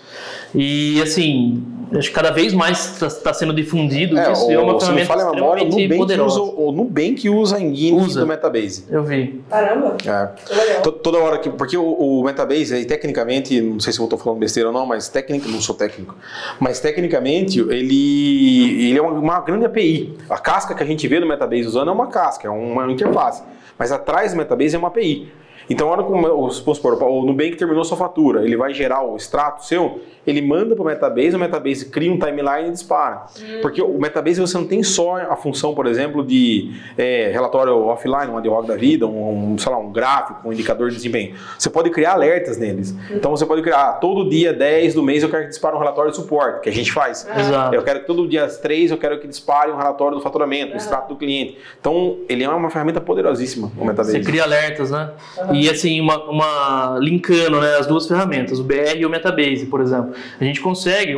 [0.55, 1.63] E assim,
[1.97, 4.47] acho que cada vez mais está tá sendo difundido é, isso.
[4.47, 8.01] O, é uma ferramenta fala a memória, o Nubank, usa, o Nubank usa a engine
[8.01, 8.21] usa.
[8.21, 8.85] do Metabase.
[8.91, 9.43] Eu vi.
[9.49, 9.97] Caramba.
[10.05, 10.81] É.
[10.81, 11.51] Toda hora que.
[11.51, 14.85] Porque o, o Metabase, aí, tecnicamente, não sei se eu estou falando besteira ou não,
[14.85, 16.17] mas técnico, não sou técnico.
[16.59, 20.17] Mas tecnicamente, ele, ele é uma, uma grande API.
[20.29, 23.43] A casca que a gente vê do Metabase usando é uma casca, é uma interface.
[23.81, 25.33] Mas atrás do Metabase é uma API.
[25.71, 29.17] Então, a hora que o, supor, o Nubank terminou sua fatura, ele vai gerar o
[29.17, 33.27] extrato seu, ele manda para o Metabase, o Metabase cria um timeline e dispara.
[33.41, 33.61] Hum.
[33.63, 38.31] Porque o Metabase você não tem só a função, por exemplo, de é, relatório offline,
[38.33, 41.37] um ad hoc da vida, um, um, sei lá, um gráfico, um indicador de desempenho.
[41.57, 42.91] Você pode criar alertas neles.
[42.91, 43.15] Hum.
[43.15, 45.79] Então você pode criar, ah, todo dia 10 do mês eu quero que dispare um
[45.79, 47.27] relatório de suporte, que a gente faz.
[47.37, 47.75] Exato.
[47.75, 50.77] Eu quero que todo dia 3 eu quero que dispare um relatório do faturamento, o
[50.77, 51.57] extrato do cliente.
[51.79, 54.13] Então, ele é uma ferramenta poderosíssima, o Metabase.
[54.13, 55.11] Você cria alertas, né?
[55.39, 55.60] Uhum.
[55.61, 59.81] E assim, uma, uma linkando né, as duas ferramentas, o BR e o Metabase, por
[59.81, 60.15] exemplo.
[60.41, 61.13] A gente consegue,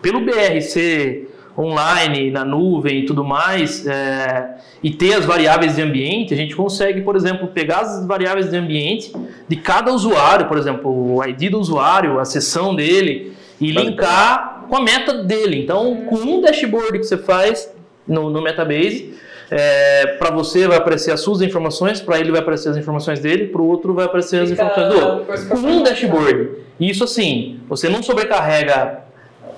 [0.00, 5.82] pelo BR ser online, na nuvem e tudo mais, é, e ter as variáveis de
[5.82, 9.12] ambiente, a gente consegue, por exemplo, pegar as variáveis de ambiente
[9.48, 14.76] de cada usuário, por exemplo, o ID do usuário, a sessão dele, e linkar com
[14.76, 15.60] a meta dele.
[15.60, 17.70] Então, com um dashboard que você faz
[18.06, 19.14] no, no Metabase,
[19.54, 23.48] é, para você vai aparecer as suas informações, para ele vai aparecer as informações dele,
[23.48, 25.48] para o outro vai aparecer as informações do outro.
[25.48, 26.50] Com um dashboard.
[26.80, 29.02] Isso assim, você não sobrecarrega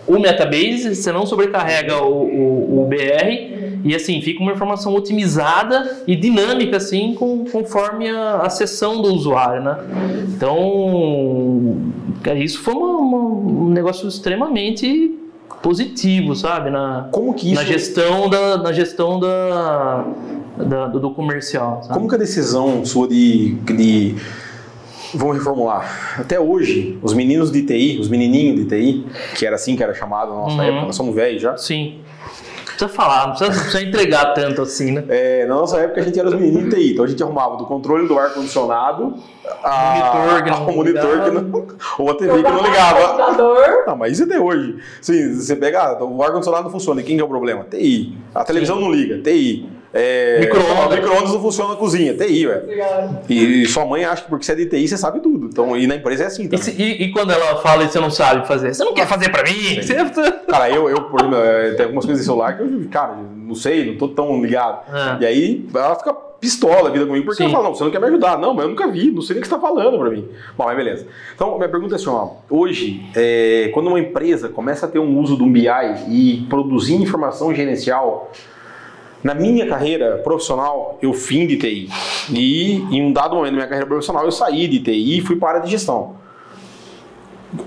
[0.04, 6.02] o Metabase, você não sobrecarrega o, o, o BR e assim fica uma informação otimizada
[6.08, 9.78] e dinâmica assim com, conforme a, a sessão do usuário, né?
[10.28, 11.80] Então
[12.36, 15.14] isso foi uma, uma, um negócio extremamente
[15.64, 16.68] positivo, sabe?
[16.68, 17.54] Na, Como que isso...
[17.54, 20.04] na gestão da, na gestão da,
[20.58, 21.82] da do, do, comercial.
[21.82, 21.94] Sabe?
[21.94, 24.14] Como que a decisão sua de, de
[25.14, 26.16] Vamos reformular.
[26.18, 29.94] Até hoje, os meninos de TI, os menininhos de TI, que era assim que era
[29.94, 30.62] chamado na nossa uhum.
[30.62, 31.56] época, nós somos velhos já.
[31.56, 32.00] Sim.
[32.74, 35.04] Não precisa falar, não precisa, não precisa entregar tanto assim, né?
[35.08, 37.56] É, na nossa época a gente era os menininhos de TI, então a gente arrumava
[37.56, 39.14] do controle do ar-condicionado
[39.62, 41.66] a, monitor que não, monitor que não
[41.98, 43.14] ou a TV que não ligava.
[43.86, 44.78] Não, mas isso é até hoje.
[45.00, 47.64] Sim, você pega, o ar-condicionado não funciona, e quem que é o problema?
[47.64, 48.16] TI.
[48.34, 48.82] A televisão Sim.
[48.82, 49.68] não liga, TI.
[49.96, 50.98] É, micro-ondas.
[50.98, 52.62] micro não funciona na cozinha, TI, velho.
[53.28, 55.46] E, e, sua mãe acha que porque você é de TI, você sabe tudo.
[55.46, 56.74] Então, e na empresa é assim também.
[56.76, 58.74] E, e, e quando ela fala e você não sabe fazer?
[58.74, 59.80] Você não quer fazer pra mim?
[59.80, 59.94] Você...
[60.48, 63.54] Cara, eu, eu por exemplo, é, tem algumas coisas de celular que eu, cara, não
[63.54, 64.82] sei, não tô tão ligado.
[64.92, 65.22] É.
[65.22, 67.44] E aí ela fica pistola a vida comigo, porque Sim.
[67.44, 68.36] ela fala, não, você não quer me ajudar.
[68.36, 70.28] Não, mas eu nunca vi, não sei nem o que você está falando para mim.
[70.58, 71.06] Bom, mas beleza.
[71.34, 75.18] Então, minha pergunta é assim, ó, hoje, é, quando uma empresa começa a ter um
[75.20, 75.68] uso do BI
[76.08, 78.30] e produzir informação gerencial,
[79.24, 81.88] na minha carreira profissional, eu fim de TI.
[82.30, 85.36] E em um dado momento da minha carreira profissional, eu saí de TI e fui
[85.36, 86.16] para a área de gestão.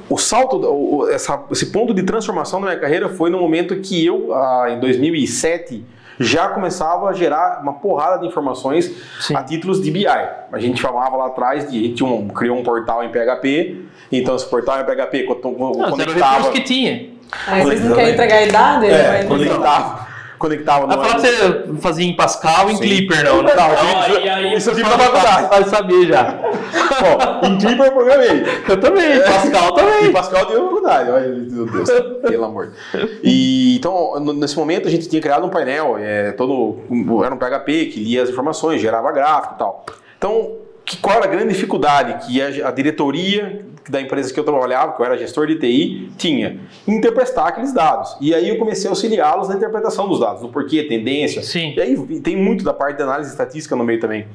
[0.08, 4.36] O salto, essa, esse ponto de transformação da minha carreira foi no momento que eu,
[4.36, 5.84] ah, em 2007,
[6.20, 9.36] já começava a gerar uma porrada de informações Sim.
[9.36, 10.06] a títulos de BI.
[10.06, 14.36] A gente chamava lá atrás de, a gente um, criou um portal em PHP, então
[14.36, 16.52] esse portal em PHP não, conectava...
[16.52, 17.10] que tinha.
[17.48, 18.86] Aí vocês não querem entregar a idade?
[18.86, 20.96] É, conectava conectava no.
[20.96, 23.38] Vai falar que você fazia em Pascal e em Clipper, não.
[23.38, 25.50] Não, não, aí, aí, isso eu tive na faculdade.
[25.50, 26.40] Vai saber já.
[27.02, 28.44] Bom, em Clipper eu programei.
[28.68, 30.06] Eu também, em Pascal também.
[30.06, 31.10] Em Pascal deu faculdade.
[31.10, 31.90] Olha, meu Deus,
[32.22, 32.74] pelo amor.
[33.24, 36.80] E então, nesse momento, a gente tinha criado um painel, é, todo,
[37.24, 39.86] era um PHP que lia as informações, gerava gráfico e tal.
[40.18, 44.44] Então, que, qual era a grande dificuldade que a, a, diretoria da empresa que eu
[44.44, 46.60] trabalhava, que eu era gestor de TI, tinha?
[46.88, 48.18] Interpretar aqueles dados.
[48.20, 51.42] E aí eu comecei a auxiliá-los na interpretação dos dados, do porquê, tendência.
[51.42, 51.74] Sim.
[51.76, 54.28] E aí tem muito da parte de análise estatística no meio também.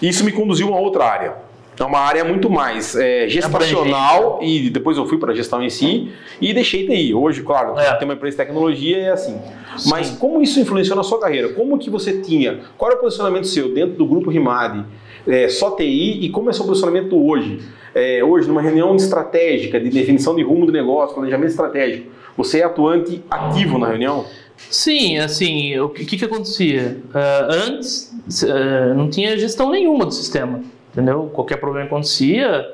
[0.00, 1.34] Isso me conduziu a uma outra área.
[1.78, 5.70] É uma área muito mais é, gestacional e depois eu fui para a gestão em
[5.70, 7.14] si e deixei TI.
[7.14, 7.94] Hoje, claro, é.
[7.94, 9.40] tem uma empresa de tecnologia e é assim.
[9.78, 9.90] Sim.
[9.90, 11.54] Mas como isso influenciou na sua carreira?
[11.54, 12.60] Como que você tinha?
[12.76, 14.84] Qual era o posicionamento seu dentro do grupo Rimad?
[15.26, 17.60] é, só TI e como é o seu posicionamento hoje?
[17.94, 22.64] É, hoje, numa reunião estratégica de definição de rumo do negócio, planejamento estratégico, você é
[22.64, 24.24] atuante ativo na reunião?
[24.70, 26.98] Sim, assim, o que, que acontecia?
[27.08, 31.30] Uh, antes, uh, não tinha gestão nenhuma do sistema, entendeu?
[31.32, 32.66] Qualquer problema que acontecia,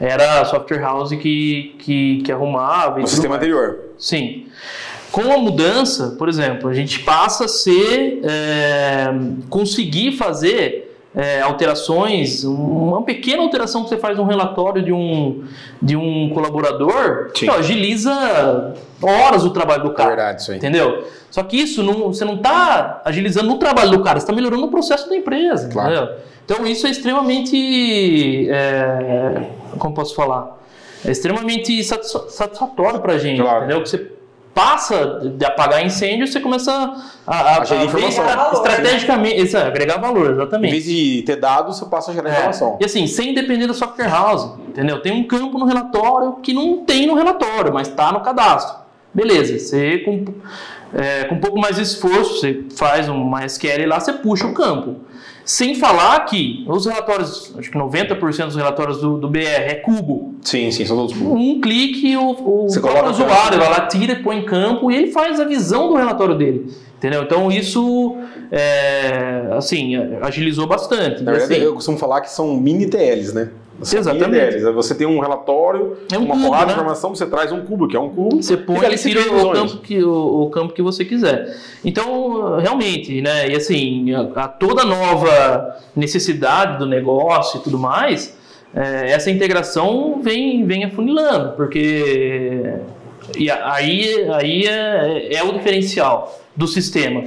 [0.00, 3.00] era a software house que, que, que arrumava.
[3.00, 3.42] O sistema mais.
[3.42, 3.78] anterior?
[3.98, 4.46] Sim.
[5.10, 9.08] Com a mudança, por exemplo, a gente passa a ser, é,
[9.50, 15.44] conseguir fazer é, alterações, uma pequena alteração que você faz no relatório de um,
[15.80, 20.12] de um colaborador, que agiliza horas o trabalho do cara.
[20.12, 20.56] É verdade, isso aí.
[20.56, 21.04] Entendeu?
[21.30, 24.64] Só que isso não, você não está agilizando o trabalho do cara, você está melhorando
[24.64, 25.68] o processo da empresa.
[25.68, 25.92] Claro.
[25.92, 26.16] Entendeu?
[26.44, 28.48] Então isso é extremamente.
[28.50, 30.58] É, como posso falar?
[31.04, 33.40] É extremamente satisfatório para a gente.
[33.40, 33.64] Claro.
[33.64, 33.82] Entendeu?
[33.82, 34.12] Que você
[34.54, 36.72] passa de apagar incêndio, você começa
[37.26, 38.52] a, a, a gerar informação.
[38.52, 40.68] estrategicamente, isso, é, agregar valor, exatamente.
[40.68, 42.32] Em vez de ter dados, você passa a gerar é.
[42.32, 42.76] informação.
[42.80, 45.00] E assim, sem depender da software house, entendeu?
[45.00, 48.82] Tem um campo no relatório que não tem no relatório, mas está no cadastro.
[49.14, 50.24] Beleza, você com,
[50.94, 54.54] é, com um pouco mais de esforço, você faz um MySQL lá, você puxa o
[54.54, 54.96] campo.
[55.44, 60.34] Sem falar que os relatórios, acho que 90% dos relatórios do, do, BR é cubo.
[60.42, 61.32] Sim, sim, são todos cubos.
[61.32, 63.12] Um clique, o, o usuário
[63.58, 66.72] vai lá, tira, põe em campo e ele faz a visão do relatório dele.
[66.98, 67.24] Entendeu?
[67.24, 68.16] Então isso,
[68.50, 71.22] é, assim, agilizou bastante.
[71.24, 73.50] Na verdade, assim, eu costumo falar que são mini TLs, né?
[73.80, 74.60] Exatamente.
[74.60, 76.72] Você tem um relatório, é um uma cubo, porrada né?
[76.72, 78.42] de informação, você traz um cubo, que é um cubo.
[78.42, 81.56] Você põe e tira o campo, que, o, o, campo que você quiser.
[81.84, 83.48] Então, realmente, né?
[83.48, 88.36] E assim, a, a toda nova necessidade do negócio e tudo mais,
[88.74, 92.78] é, essa integração vem, vem afunilando, porque
[93.36, 97.24] e aí, aí é, é o diferencial do sistema.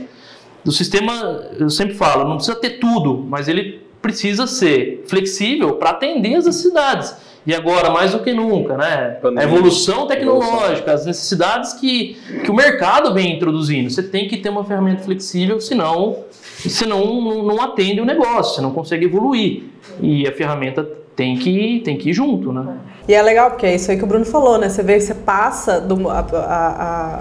[0.63, 1.13] Do sistema,
[1.60, 6.45] eu sempre falo, não precisa ter tudo, mas ele precisa ser flexível para atender as
[6.45, 7.15] necessidades.
[7.43, 9.17] E agora, mais do que nunca, né?
[9.35, 13.89] A evolução tecnológica, as necessidades que, que o mercado vem introduzindo.
[13.89, 16.23] Você tem que ter uma ferramenta flexível, senão,
[16.67, 19.63] senão não, não atende o negócio, você não consegue evoluir.
[19.99, 20.83] E a ferramenta
[21.15, 22.77] tem que, tem que ir junto, né?
[23.07, 24.69] E é legal, porque é isso aí que o Bruno falou, né?
[24.69, 27.19] Você vê que você passa do, a, a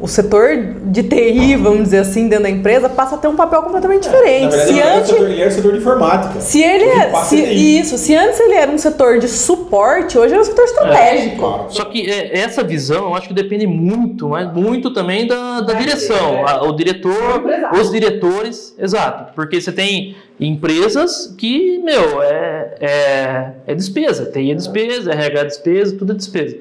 [0.00, 3.62] o setor de TI, vamos dizer assim, dentro da empresa, passa a ter um papel
[3.62, 4.56] completamente diferente.
[4.56, 6.40] Na verdade, se antes, o setor, ele era o setor de informática.
[6.40, 10.40] Se ele é, se, isso, se antes ele era um setor de suporte, hoje é
[10.40, 11.34] um setor estratégico.
[11.34, 11.66] É, claro.
[11.68, 15.74] Só que é, essa visão, eu acho que depende muito, mas muito também da, da
[15.74, 16.48] direção.
[16.48, 16.62] É.
[16.62, 17.44] O diretor,
[17.78, 19.34] os diretores, exato.
[19.34, 24.26] Porque você tem empresas que, meu, é, é, é despesa.
[24.26, 26.56] Tem a despesa, RH despesa, tudo é despesa.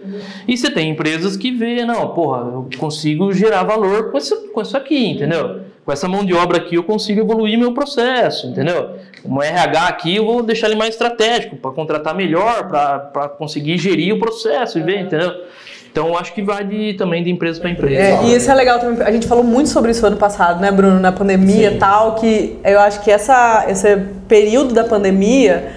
[0.47, 4.61] E você tem empresas que vê, não, porra, eu consigo gerar valor com isso, com
[4.61, 5.61] isso aqui, entendeu?
[5.85, 8.95] Com essa mão de obra aqui eu consigo evoluir meu processo, entendeu?
[9.25, 14.13] Um RH aqui eu vou deixar ele mais estratégico para contratar melhor, para conseguir gerir
[14.13, 15.33] o processo e ver, entendeu?
[15.91, 18.01] Então, acho que vai de, também de empresa para empresa.
[18.01, 19.05] É, e isso é legal também.
[19.05, 20.99] A gente falou muito sobre isso ano passado, né, Bruno?
[20.99, 23.97] Na pandemia e tal, que eu acho que essa, esse
[24.27, 25.71] período da pandemia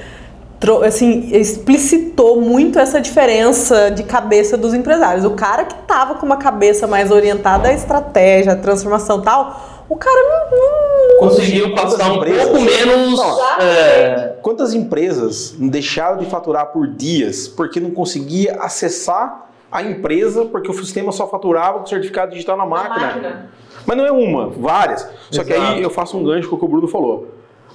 [0.84, 5.24] assim, explicitou muito essa diferença de cabeça dos empresários.
[5.24, 9.84] O cara que estava com uma cabeça mais orientada à estratégia, à transformação e tal,
[9.88, 13.20] o cara não, não conseguiu passar um pouco menos.
[13.60, 14.34] É...
[14.40, 20.74] Quantas empresas deixaram de faturar por dias porque não conseguia acessar a empresa, porque o
[20.74, 22.94] sistema só faturava com certificado digital na máquina.
[22.94, 23.50] na máquina.
[23.86, 25.00] Mas não é uma, várias.
[25.30, 25.46] Só Exato.
[25.46, 27.28] que aí eu faço um gancho com o que o Bruno falou.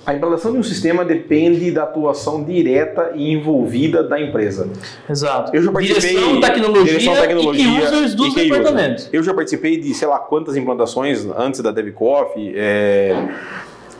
[0.05, 4.69] A implantação de um sistema depende da atuação direta e envolvida da empresa.
[5.09, 5.53] Exato.
[5.53, 9.09] Eu já participei direção, tecnologia, direção, tecnologia e que usa os dois departamentos.
[9.11, 12.31] Eu já participei de sei lá quantas implantações antes da DevCoff.
[12.55, 13.27] É,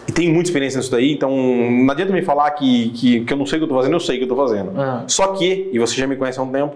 [0.08, 3.38] e tenho muita experiência nisso daí, então não adianta me falar que, que, que eu
[3.38, 4.82] não sei o que eu estou fazendo, eu sei o que eu estou fazendo.
[4.82, 5.04] É.
[5.08, 6.74] Só que, e você já me conhece há um tempo,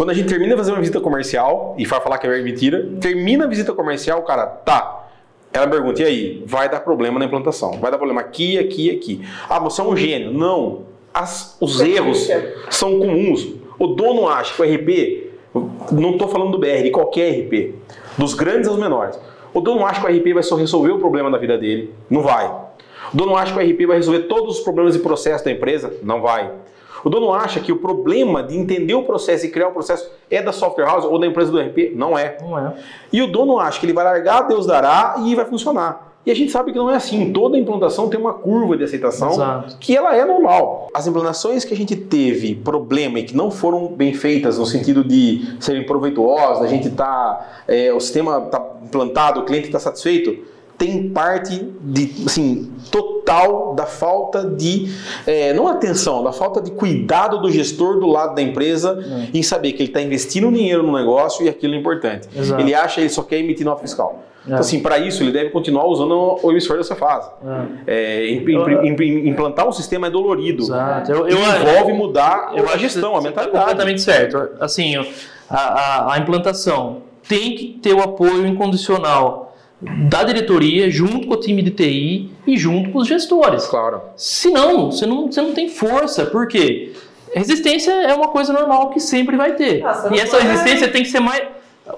[0.00, 2.88] Quando a gente termina de fazer uma visita comercial e vai falar que é mentira,
[2.98, 5.10] termina a visita comercial, cara, tá.
[5.52, 6.42] Ela pergunta, e aí?
[6.46, 7.72] Vai dar problema na implantação.
[7.72, 9.20] Vai dar problema aqui, aqui, aqui.
[9.46, 10.32] Ah, você é um gênio.
[10.32, 10.86] Não.
[11.12, 12.26] As, os erros
[12.70, 13.46] são comuns.
[13.78, 15.32] O dono acha que o RP,
[15.92, 17.74] não estou falando do BR, de qualquer RP,
[18.16, 19.20] dos grandes aos menores.
[19.52, 21.92] O dono acha que o RP vai só resolver o problema da vida dele.
[22.08, 22.50] Não vai.
[23.12, 25.92] O dono acha que o RP vai resolver todos os problemas e processos da empresa.
[26.02, 26.50] Não vai.
[27.04, 30.42] O dono acha que o problema de entender o processo e criar o processo é
[30.42, 31.92] da software house ou da empresa do RP?
[31.94, 32.38] Não é.
[32.40, 32.74] Não é.
[33.12, 36.10] E o dono acha que ele vai largar, Deus dará e vai funcionar.
[36.24, 37.32] E a gente sabe que não é assim.
[37.32, 39.78] Toda implantação tem uma curva de aceitação Exato.
[39.78, 40.90] que ela é normal.
[40.92, 45.02] As implantações que a gente teve problema e que não foram bem feitas no sentido
[45.02, 50.44] de serem proveituosas, a gente tá, é, o sistema está implantado, o cliente está satisfeito,
[50.80, 54.90] tem parte de, assim, total da falta de,
[55.26, 59.36] é, não atenção, da falta de cuidado do gestor do lado da empresa é.
[59.36, 62.30] em saber que ele está investindo dinheiro no negócio e aquilo é importante.
[62.34, 62.62] Exato.
[62.62, 64.24] Ele acha que ele só quer emitir nota fiscal.
[64.40, 64.46] É.
[64.46, 67.30] Então, assim, para isso, ele deve continuar usando o emissor dessa fase.
[67.86, 68.24] É.
[68.24, 68.32] É,
[69.26, 70.62] implantar um sistema é dolorido.
[70.62, 71.12] Exato.
[71.12, 73.58] Eu, eu, envolve mudar eu a gestão, a tá mentalidade.
[73.66, 74.52] completamente certo.
[74.58, 79.39] Assim, a, a, a implantação tem que ter o apoio incondicional
[79.80, 83.66] da diretoria, junto com o time de TI e junto com os gestores.
[83.66, 84.02] Claro.
[84.16, 86.26] Senão, você não, você não tem força.
[86.26, 86.92] Por quê?
[87.34, 89.80] Resistência é uma coisa normal que sempre vai ter.
[89.80, 91.42] Nossa, e essa resistência tem que ser mais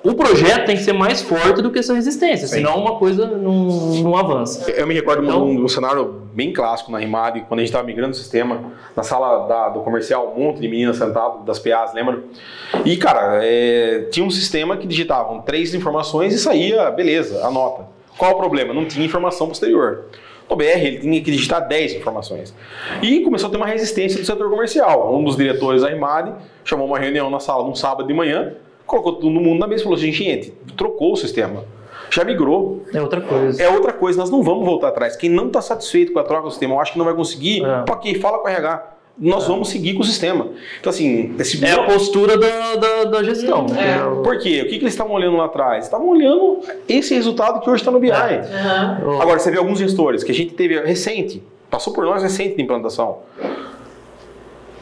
[0.03, 2.57] o projeto tem que ser mais forte do que essa resistência, Sim.
[2.57, 3.67] senão uma coisa não,
[4.03, 4.71] não avança.
[4.71, 7.69] Eu me recordo então, de um, um cenário bem clássico na Rimad, quando a gente
[7.69, 11.59] estava migrando o sistema, na sala da, do comercial, um monte de meninas sentadas, das
[11.59, 12.23] PAs, lembra?
[12.85, 17.87] E, cara, é, tinha um sistema que digitavam três informações e saía, beleza, a nota.
[18.17, 18.73] Qual o problema?
[18.75, 20.07] Não tinha informação posterior.
[20.49, 22.55] O BR ele tinha que digitar 10 informações.
[23.01, 25.15] E começou a ter uma resistência do setor comercial.
[25.15, 28.53] Um dos diretores da Rimad chamou uma reunião na sala num sábado de manhã
[28.93, 31.65] colocou todo mundo na mesa e falou assim, gente, trocou o sistema.
[32.13, 32.83] Já migrou.
[32.93, 33.63] É outra coisa.
[33.63, 35.17] É outra coisa, nós não vamos voltar atrás.
[35.17, 37.65] Quem não está satisfeito com a troca do sistema, eu acho que não vai conseguir,
[37.65, 37.85] é.
[37.91, 39.47] ok, fala com o RH nós é.
[39.47, 40.49] vamos seguir com o sistema.
[40.81, 41.63] Então, assim, esse...
[41.65, 43.67] é a postura da, da, da gestão.
[43.67, 44.23] É.
[44.23, 44.63] Por quê?
[44.63, 45.85] O que, que eles estavam olhando lá atrás?
[45.85, 48.11] Estavam olhando esse resultado que hoje está no BI.
[48.11, 49.05] É.
[49.05, 49.21] Uhum.
[49.21, 52.63] Agora, você vê alguns gestores que a gente teve recente, passou por nós recente de
[52.63, 53.19] implantação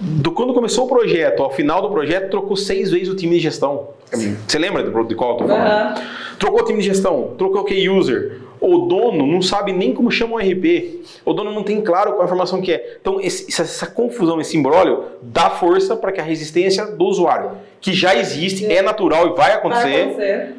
[0.01, 3.41] do quando começou o projeto ao final do projeto, trocou seis vezes o time de
[3.41, 3.89] gestão.
[4.11, 5.99] Você lembra de qual eu tô falando?
[5.99, 6.05] Uhum.
[6.39, 8.41] Trocou o time de gestão, trocou o key user.
[8.61, 11.03] O dono não sabe nem como chama o RP.
[11.25, 12.99] O dono não tem claro qual a informação que é.
[13.01, 17.53] Então, esse, essa, essa, confusão, esse imbróglio, dá força para que a resistência do usuário,
[17.81, 18.73] que já existe, Sim.
[18.73, 20.55] é natural e vai acontecer, vai acontecer.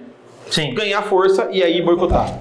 [0.50, 0.74] Sim.
[0.74, 2.38] ganhar força e aí boicotar.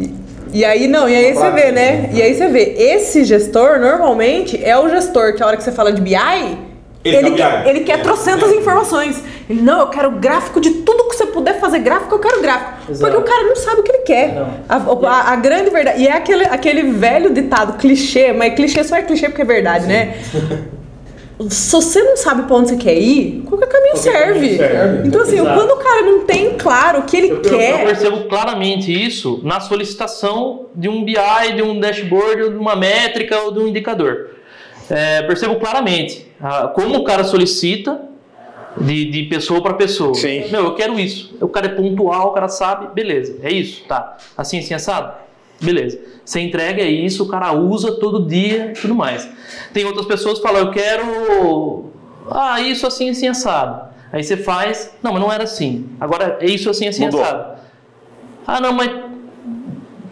[0.53, 2.11] E aí, não, e aí você vê, né?
[2.13, 5.71] E aí você vê, esse gestor, normalmente, é o gestor que a hora que você
[5.71, 6.70] fala de BI,
[7.03, 9.23] ele, ele, quer, ele quer trocentas informações.
[9.49, 12.93] Ele, não, eu quero gráfico de tudo que você puder fazer gráfico, eu quero gráfico.
[12.93, 13.13] Exato.
[13.13, 14.37] Porque o cara não sabe o que ele quer.
[14.69, 16.03] A, a, a, grande verdade.
[16.03, 19.85] E é aquele, aquele velho ditado, clichê, mas clichê só é clichê porque é verdade,
[19.85, 19.91] Sim.
[19.91, 20.19] né?
[21.49, 24.59] Se você não sabe pra onde você quer ir, qualquer caminho qualquer serve.
[24.59, 25.09] Caminho serve.
[25.09, 25.55] Então, assim, Exato.
[25.55, 27.81] quando o cara não tem claro o que ele eu, quer.
[27.81, 31.15] Eu percebo claramente isso na solicitação de um BI,
[31.57, 34.29] de um dashboard, de uma métrica ou de um indicador.
[34.91, 36.27] É, percebo claramente
[36.75, 38.01] como o cara solicita
[38.77, 40.15] de, de pessoa para pessoa.
[40.15, 40.49] Sim.
[40.51, 41.37] Meu, eu quero isso.
[41.41, 44.17] O cara é pontual, o cara sabe, beleza, é isso, tá.
[44.37, 45.15] Assim, assim, assado?
[45.61, 46.01] Beleza.
[46.25, 49.29] Você entrega é isso, o cara usa todo dia tudo mais.
[49.73, 51.91] Tem outras pessoas que falam, eu quero.
[52.31, 53.91] Ah, isso assim, assim, assado.
[54.13, 55.89] Aí você faz, não, mas não era assim.
[56.01, 57.23] Agora é isso assim, assim, Mudou.
[57.23, 57.61] assado.
[58.47, 58.91] Ah, não, mas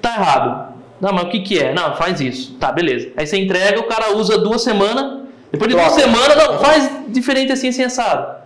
[0.02, 0.67] tá errado.
[1.00, 1.72] Não, mas o que que é?
[1.72, 2.54] Não, faz isso.
[2.58, 3.10] Tá, beleza.
[3.16, 5.22] Aí você entrega, o cara usa duas semanas,
[5.52, 5.90] depois de Troca.
[5.90, 8.38] duas semanas, não, faz diferente assim, assim, assado.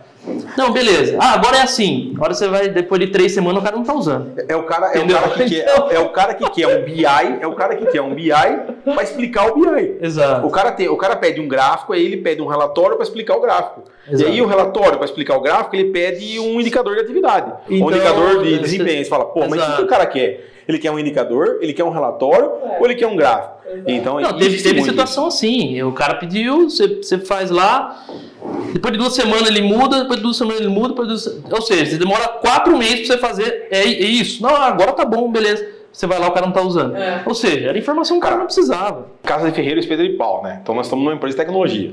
[0.57, 1.16] Não, beleza.
[1.20, 2.12] Ah, agora é assim.
[2.14, 4.32] Agora você vai, depois de três semanas, o cara não tá usando.
[4.48, 7.05] É o cara, é o cara que quer, é o cara que quer um BI,
[7.40, 8.30] é o cara que quer um BI
[8.84, 9.96] para explicar o BI.
[10.00, 10.46] Exato.
[10.46, 13.36] O cara, tem, o cara pede um gráfico, aí ele pede um relatório para explicar
[13.36, 13.82] o gráfico.
[14.09, 14.30] Exato.
[14.30, 17.53] E aí o relatório para explicar o gráfico, ele pede um indicador de atividade.
[17.68, 19.05] Então, um indicador de desempenho.
[19.05, 20.51] Você fala, pô, mas o que o cara quer?
[20.66, 22.78] Ele quer um indicador, ele quer um relatório é.
[22.78, 23.62] ou ele quer um gráfico?
[23.86, 25.38] Então, Não, teve, teve situação isso.
[25.38, 25.82] assim.
[25.82, 28.04] O cara pediu, você, você faz lá,
[28.72, 31.52] depois de duas semanas ele muda, depois de duas semanas ele muda, depois de duas...
[31.52, 33.68] ou seja, você demora quatro meses para você fazer.
[33.70, 34.42] É, é, isso.
[34.42, 35.66] Não, agora tá bom, beleza.
[35.92, 36.96] Você vai lá, o cara não tá usando.
[36.96, 37.22] É.
[37.26, 39.08] Ou seja, era informação que o cara não precisava.
[39.22, 40.60] Casa de Ferreiro e Espelho de Pau, né?
[40.62, 41.92] Então nós estamos numa empresa de tecnologia.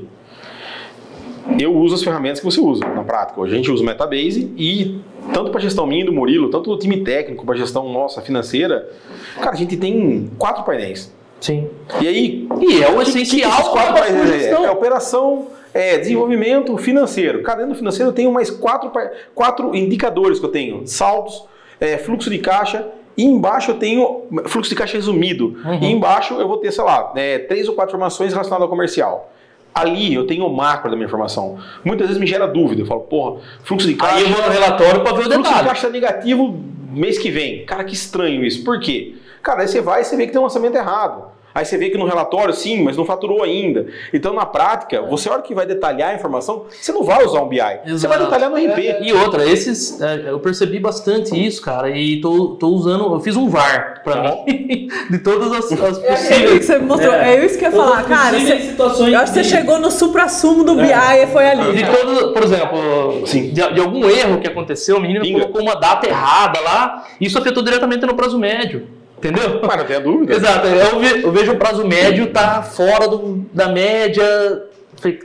[1.58, 3.40] Eu uso as ferramentas que você usa na prática.
[3.42, 5.00] A gente usa o Metabase e
[5.32, 8.88] tanto para gestão minha do Murilo, tanto do time técnico para gestão nossa financeira,
[9.36, 11.12] cara, a gente tem quatro painéis.
[11.40, 11.68] Sim.
[12.00, 12.48] E aí.
[12.60, 13.50] E é o essencial.
[13.50, 14.50] Que, quatro painéis é?
[14.50, 17.42] é operação, É, desenvolvimento financeiro.
[17.42, 18.90] Cara, dentro do financeiro eu tenho mais quatro,
[19.34, 20.86] quatro indicadores que eu tenho.
[20.86, 21.44] Saldos,
[21.78, 25.56] é, fluxo de caixa e embaixo eu tenho fluxo de caixa resumido.
[25.64, 25.78] Uhum.
[25.80, 29.32] E embaixo eu vou ter, sei lá, é, três ou quatro informações relacionadas ao comercial.
[29.74, 31.58] Ali eu tenho o macro da minha informação.
[31.84, 32.82] Muitas vezes me gera dúvida.
[32.82, 34.16] Eu falo, porra, fluxo de caixa.
[34.16, 35.44] Aí eu vou no relatório para ver o detalhe.
[35.44, 36.58] Fluxo de caixa tá negativo
[36.90, 37.64] mês que vem.
[37.64, 38.64] Cara, que estranho isso.
[38.64, 39.14] Por quê?
[39.42, 41.30] Cara, aí você vai e você vê que tem um orçamento errado.
[41.54, 43.86] Aí você vê que no relatório, sim, mas não faturou ainda.
[44.12, 47.42] Então, na prática, você, a hora que vai detalhar a informação, você não vai usar
[47.42, 47.58] um BI.
[47.58, 47.98] Exato.
[47.98, 48.78] Você vai detalhar no RP.
[49.02, 53.36] E outra, esses, é, eu percebi bastante isso, cara, e tô, tô usando, eu fiz
[53.36, 54.44] um VAR pra tá.
[54.46, 56.52] mim, de todas as, as é, possíveis.
[56.52, 58.38] É, que você mostrou, é, é isso que eu ia falar, cara.
[58.38, 61.76] Você, eu acho que você chegou no supra-sumo do BI e foi ali.
[61.76, 63.50] De todo, por exemplo, sim.
[63.50, 65.40] De, de, algum erro que aconteceu, o menino Pinga.
[65.40, 68.99] colocou uma data errada lá, isso afetou diretamente no prazo médio.
[69.20, 69.60] Entendeu?
[69.62, 70.34] Mas não tenha dúvida.
[70.34, 70.66] Exato.
[70.66, 74.24] Eu, vejo o prazo médio tá fora do, da média.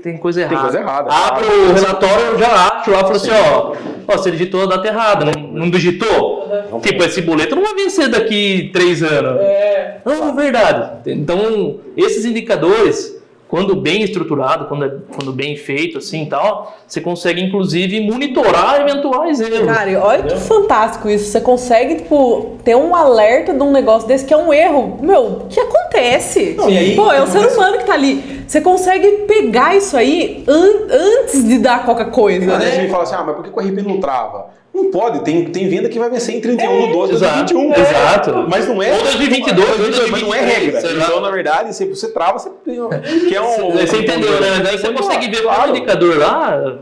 [0.03, 0.55] Tem coisa errada.
[0.55, 1.11] Tem coisa errada.
[1.11, 3.73] Abre o relatório, eu já acho lá, falo assim, ó,
[4.07, 6.49] ó, você digitou a data errada, não, não digitou?
[6.71, 9.39] Não tipo, esse boleto não vai vencer daqui três anos.
[9.41, 10.01] É.
[10.05, 11.11] Não, é verdade.
[11.11, 13.14] Então, esses indicadores
[13.55, 18.81] quando bem estruturado, quando, é, quando bem feito, assim e tal, você consegue, inclusive, monitorar
[18.81, 19.65] eventuais erros.
[19.65, 21.31] Cara, olha que fantástico isso.
[21.31, 24.99] Você consegue, tipo, ter um alerta de um negócio desse que é um erro.
[25.01, 26.55] Meu, que acontece?
[26.57, 28.43] Não, aí, Pô, é o ser humano que tá ali.
[28.45, 32.67] Você consegue pegar isso aí an antes de dar qualquer coisa, né?
[32.67, 34.47] A gente fala assim, ah, mas por que o RP não trava?
[34.75, 37.73] Não pode, tem, tem venda que vai vencer em 31 é, do 12 de 2021.
[37.73, 37.79] É.
[37.79, 38.45] Exato.
[38.49, 38.91] Mas não é.
[38.91, 40.81] Ou 2022, 2022, mas não é regra.
[40.91, 42.49] Então, na verdade, se você trava, você.
[42.65, 44.59] Que é um, você entendeu, né?
[44.61, 45.71] Daí você consegue ver claro.
[45.71, 46.77] o indicador lá.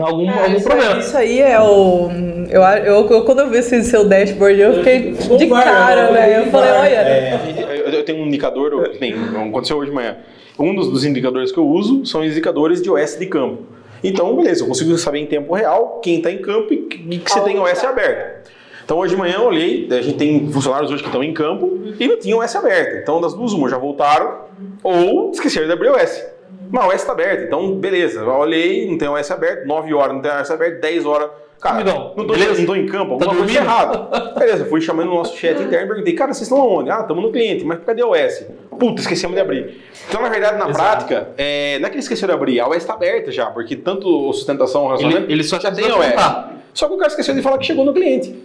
[0.00, 0.94] Algum, é, algum isso problema.
[0.94, 2.08] Aí, isso aí é o.
[2.48, 6.44] Eu, eu, eu, quando eu vi esse seu dashboard, eu fiquei de cara, velho.
[6.46, 6.96] Eu falei, olha.
[6.96, 9.14] É, eu tenho um indicador, nem,
[9.48, 10.16] aconteceu hoje de manhã.
[10.58, 13.77] Um dos, dos indicadores que eu uso são indicadores de OS de campo.
[14.02, 17.40] Então, beleza, eu consigo saber em tempo real quem está em campo e que você
[17.40, 18.50] tem OS aberto.
[18.84, 21.78] Então, hoje de manhã eu olhei, a gente tem funcionários hoje que estão em campo
[21.98, 23.02] e não tinham OS aberto.
[23.02, 24.44] Então, das duas, uma já voltaram
[24.82, 26.24] ou esqueceram de abrir o OS.
[26.70, 28.20] Mas o OS está aberto, então beleza.
[28.20, 31.30] Eu olhei, não tem OS aberto, 9 horas não tem OS aberto, 10 horas
[31.60, 34.32] Cara, Amigão, não, tô, não tô em campo, alguma tá coisa errada.
[34.38, 36.88] Beleza, fui chamando o nosso chat interno e perguntei, cara, vocês estão aonde?
[36.88, 38.46] Ah, estamos no cliente, mas cadê o OS?
[38.78, 39.80] Puta, esquecemos de abrir.
[40.08, 40.78] Então, na verdade, na Exato.
[40.78, 43.74] prática, é, não é que ele esqueceu de abrir, a OS está aberta já, porque
[43.74, 46.58] tanto sustentação, relacionamento, ele, ele só já tem a OS.
[46.72, 48.36] Só que o cara esqueceu de falar que chegou no cliente.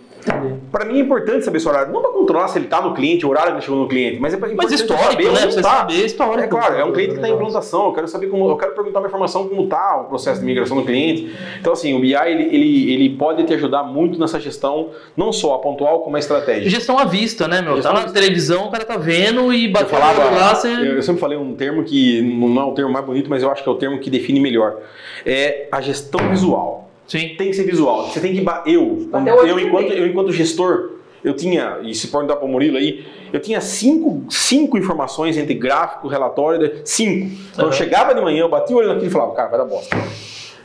[0.71, 1.91] Para mim é importante saber esse horário.
[1.91, 4.19] Não para controlar se ele está no cliente, o horário que ele chegou no cliente,
[4.19, 5.45] mas é para mas histórico, saber né?
[5.45, 5.77] Você tá.
[5.77, 6.43] saber histórico.
[6.43, 7.85] É claro, é um cliente que está em implantação.
[7.87, 10.77] Eu quero saber como, eu quero perguntar uma informação como está o processo de migração
[10.77, 11.35] do cliente.
[11.59, 15.55] Então assim, o BI ele, ele, ele pode te ajudar muito nessa gestão, não só
[15.55, 16.69] a pontual como a estratégia.
[16.69, 17.75] Gestão à vista, né, meu?
[17.75, 20.55] Gestão tá na televisão, o cara tá vendo e batendo lá.
[20.55, 20.69] Você...
[20.69, 23.51] Eu, eu sempre falei um termo que não é o termo mais bonito, mas eu
[23.51, 24.77] acho que é o termo que define melhor.
[25.25, 26.83] É a gestão visual.
[27.13, 27.35] Sim.
[27.37, 28.07] Tem que ser visual.
[28.07, 28.43] Você tem que.
[28.65, 29.07] Eu,
[29.45, 30.93] eu, enquanto, eu enquanto gestor,
[31.23, 35.37] eu tinha, e se pode dar para o Murilo aí, eu tinha cinco, cinco informações
[35.37, 37.29] entre gráfico, relatório, cinco.
[37.51, 37.71] Então uhum.
[37.71, 39.95] eu chegava de manhã, eu batia o olho naquilo e falava, cara, vai dar bosta.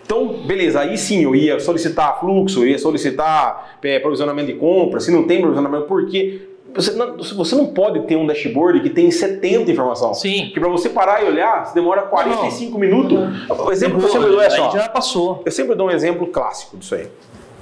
[0.03, 5.01] Então, beleza, aí sim eu ia solicitar fluxo, eu ia solicitar é, provisionamento de compra,
[5.01, 6.49] se não tem provisionamento, por quê?
[6.75, 10.21] Você não, você não pode ter um dashboard que tem 70 informações.
[10.21, 10.51] Sim.
[10.53, 12.79] Que para você parar e olhar, você demora 45 não.
[12.79, 13.19] minutos.
[13.49, 14.71] O exemplo que eu sempre dou é só.
[14.71, 15.43] Já passou.
[15.45, 17.09] Eu sempre dou um exemplo clássico disso aí.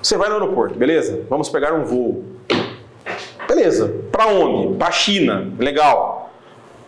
[0.02, 1.22] Você vai no aeroporto, beleza?
[1.28, 2.24] Vamos pegar um voo.
[3.48, 3.94] Beleza.
[4.10, 4.76] Para onde?
[4.76, 5.52] Para China.
[5.58, 6.30] Legal.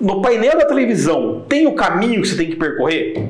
[0.00, 3.28] No painel da televisão, tem o caminho que você tem que percorrer?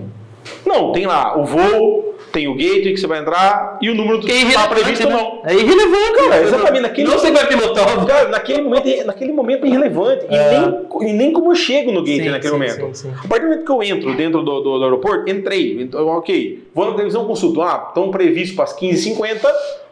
[0.66, 4.18] Não, tem lá o voo, tem o gateway que você vai entrar e o número
[4.18, 5.14] do que está previsto né?
[5.14, 5.42] não.
[5.44, 6.36] É irrelevante, cara.
[6.36, 6.82] É, exatamente.
[6.82, 8.06] Naquele, não você vai pilotar.
[8.06, 10.26] Cara, naquele momento, naquele momento é irrelevante.
[10.28, 10.34] É.
[10.34, 12.96] E, nem, e nem como eu chego no gateway sim, naquele sim, momento.
[12.96, 15.82] Sim, a partir do momento que eu entro dentro do, do, do aeroporto, entrei.
[15.82, 16.64] Então, ok.
[16.74, 17.62] Vou na televisão, consulto.
[17.62, 19.48] Ah, estão previstos para as 15h50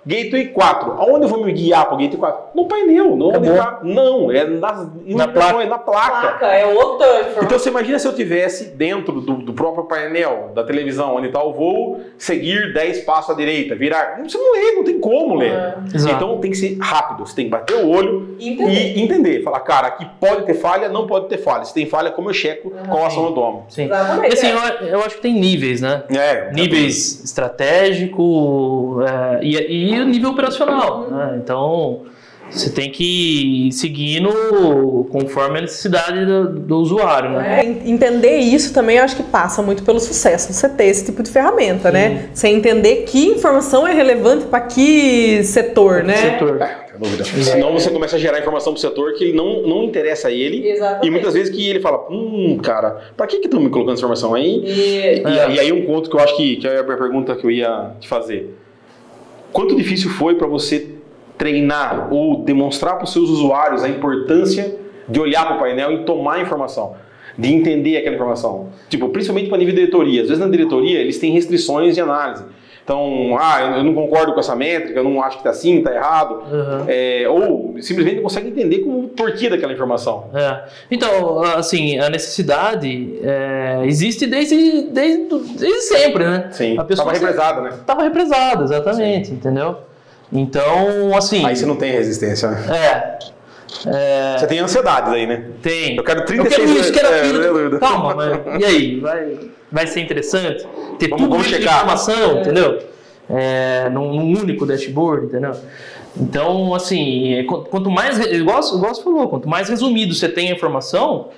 [0.06, 0.92] Gateway 4.
[0.92, 2.42] Aonde eu vou me guiar para o Gateway 4?
[2.54, 3.80] No painel, não tá.
[3.82, 5.62] Não, é nas, na, placa.
[5.62, 6.20] É na placa.
[6.20, 6.46] placa.
[6.46, 7.42] É outra informação.
[7.42, 11.42] Então você imagina se eu tivesse dentro do, do próprio painel da televisão, onde está
[11.42, 14.20] o voo, seguir 10 passos à direita, virar.
[14.22, 15.52] Você não lê, não tem como ler.
[15.52, 15.82] Ah.
[15.94, 18.96] Então tem que ser rápido, você tem que bater o olho entender.
[18.96, 19.42] e entender.
[19.42, 21.64] Falar, cara, aqui pode ter falha, não pode ter falha.
[21.64, 23.66] Se tem falha, como eu checo, ah, qual ação eu tomo.
[23.68, 23.86] Sim.
[23.86, 24.34] Exatamente.
[24.34, 26.04] Assim, eu, eu, acho que tem níveis, né?
[26.10, 26.52] É.
[26.52, 31.08] Níveis estratégico é, e, e o nível operacional.
[31.10, 31.40] Né?
[31.42, 32.04] Então,
[32.50, 34.30] Você tem que ir seguindo
[35.10, 37.60] conforme a necessidade do, do usuário, né?
[37.60, 41.22] É, entender isso também eu acho que passa muito pelo sucesso você ter esse tipo
[41.22, 42.08] de ferramenta, né?
[42.08, 42.14] Sim.
[42.14, 42.30] né?
[42.32, 46.16] Você entender que informação é relevante para que setor, né?
[46.16, 46.60] Setor.
[46.62, 47.24] É, dúvida.
[47.24, 50.68] Senão você começa a gerar informação pro setor que não, não interessa a ele.
[50.68, 51.06] Exatamente.
[51.06, 54.34] E muitas vezes que ele fala, hum, cara, pra que estão me colocando essa informação
[54.34, 54.62] aí?
[54.64, 57.44] E, e, e aí um ponto que eu acho que, que é a pergunta que
[57.44, 58.56] eu ia te fazer.
[59.56, 60.96] Quanto difícil foi para você
[61.38, 64.78] treinar ou demonstrar para os seus usuários a importância
[65.08, 66.94] de olhar para o painel e tomar informação,
[67.38, 68.68] de entender aquela informação.
[68.90, 70.20] Tipo, principalmente para nível de diretoria.
[70.20, 72.44] Às vezes na diretoria eles têm restrições de análise.
[72.86, 75.92] Então, ah, eu não concordo com essa métrica, eu não acho que está assim, está
[75.92, 76.34] errado.
[76.34, 76.84] Uhum.
[76.86, 80.30] É, ou simplesmente não consegue entender como o porquê daquela informação.
[80.32, 80.68] É.
[80.88, 85.26] Então, assim, a necessidade é, existe desde, desde,
[85.58, 86.48] desde sempre, né?
[86.52, 87.70] Sim, estava represada, né?
[87.70, 89.34] Estava represada, exatamente, Sim.
[89.34, 89.78] entendeu?
[90.32, 91.44] Então, assim.
[91.44, 92.66] Aí você não tem resistência, né?
[92.70, 93.18] É.
[93.84, 94.38] É...
[94.38, 95.44] Você tem ansiedade aí, né?
[95.60, 95.96] Tem.
[95.96, 97.76] Eu quero 36 eu quero isso, quero aquilo.
[97.76, 99.00] É, Calma, mas e aí?
[99.00, 99.38] Vai,
[99.76, 100.66] vai ser interessante?
[100.98, 101.76] Ter vamos, tudo vamos checar.
[101.76, 102.78] informação, entendeu?
[103.28, 105.52] É, num, num, único dashboard, entendeu?
[106.18, 110.54] Então, assim, é, quanto mais, igual, igual você falou, quanto mais resumido você tem a
[110.54, 111.28] informação,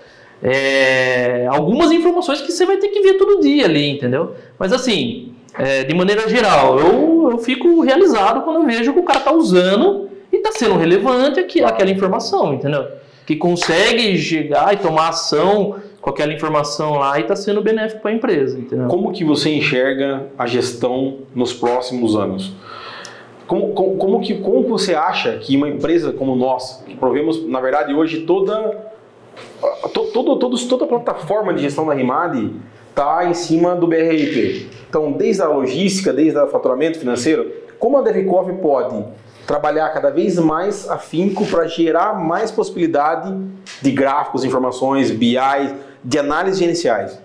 [0.40, 4.36] é, algumas informações que você vai ter que ver todo dia ali, entendeu?
[4.56, 9.04] Mas assim, é, de maneira geral, eu, eu fico realizado quando eu vejo que o
[9.04, 12.86] cara está usando e está sendo relevante aqui, aquela informação, entendeu?
[13.26, 15.74] Que consegue chegar e tomar ação
[16.08, 18.88] com aquela informação lá e está sendo benéfico para a empresa, entendeu?
[18.88, 22.54] Como que você enxerga a gestão nos próximos anos?
[23.46, 27.60] Como, como, como, que, como você acha que uma empresa como nós, que provemos, na
[27.60, 28.90] verdade, hoje toda,
[29.92, 32.52] todo, todos, toda a plataforma de gestão da Rimad
[32.88, 34.68] está em cima do BRIP.
[34.88, 39.04] Então, desde a logística, desde o faturamento financeiro, como a DevCoff pode
[39.46, 43.34] trabalhar cada vez mais afinco para gerar mais possibilidade
[43.80, 45.36] de gráficos, informações, BI,
[46.04, 47.20] de análises iniciais?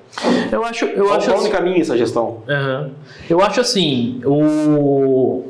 [0.52, 2.44] Eu acho, eu Qual, acho qual assim, o caminho essa gestão?
[2.48, 2.92] Uhum.
[3.30, 5.44] Eu acho assim, o,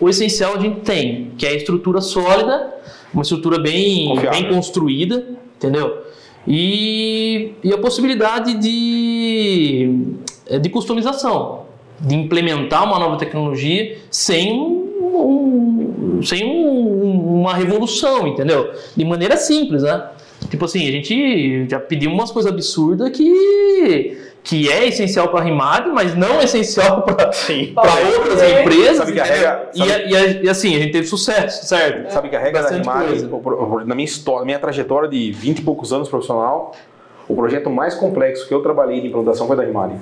[0.00, 2.74] o essencial a gente tem, que é a estrutura sólida,
[3.12, 5.24] uma estrutura bem, bem construída,
[5.56, 6.04] entendeu?
[6.46, 10.14] E, e a possibilidade de,
[10.60, 11.66] de customização,
[12.00, 18.72] de implementar uma nova tecnologia sem, um, sem um, uma revolução, entendeu?
[18.96, 20.08] De maneira simples, né?
[20.50, 25.42] Tipo assim, a gente já pediu umas coisas absurdas que que é essencial para a
[25.42, 28.62] Rimad, mas não é essencial para outras é.
[28.62, 28.96] empresas.
[28.96, 32.06] Sabe que a regra, sabe, e, e, assim, a gente teve sucesso, certo?
[32.06, 32.10] É.
[32.10, 35.62] Sabe que a regra Bastante da Rimad, na minha história, minha trajetória de 20 e
[35.62, 36.74] poucos anos profissional,
[37.28, 39.92] o projeto mais complexo que eu trabalhei de implantação foi da Rimad.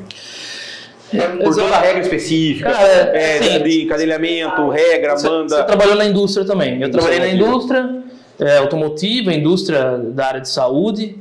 [1.12, 5.56] É, Por toda a regra específica, Cara, é, de cadeamento, regra, você, manda.
[5.56, 6.80] Você trabalhou na indústria também.
[6.80, 8.04] Eu trabalhei na indústria
[8.38, 11.16] é, automotiva, indústria da área de saúde.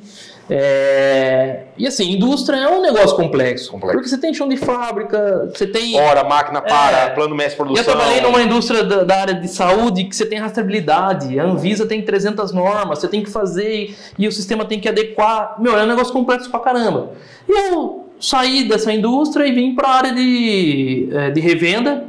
[0.48, 1.64] É...
[1.76, 3.98] E assim, indústria é um negócio complexo, complexo.
[3.98, 6.00] Porque você tem chão de fábrica, você tem.
[6.00, 7.10] Hora, máquina para, é...
[7.10, 7.84] plano mestre produção.
[7.84, 11.40] Eu trabalhei numa indústria da, da, área de saúde que você tem rastreabilidade.
[11.40, 15.56] A Anvisa tem 300 normas, você tem que fazer e o sistema tem que adequar.
[15.60, 17.14] Meu, é um negócio complexo pra caramba.
[17.50, 22.06] E eu saí dessa indústria e vim para a área de, é, de revenda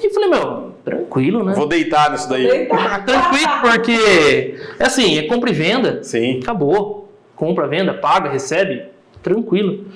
[0.00, 1.54] e falei, meu, tranquilo, né?
[1.54, 2.46] Vou deitar nisso daí.
[2.46, 3.04] Deitar.
[3.04, 6.02] tranquilo, porque é assim, é compra e venda.
[6.02, 6.40] Sim.
[6.40, 7.00] Acabou
[7.40, 8.82] compra, venda, paga, recebe,
[9.22, 9.86] tranquilo.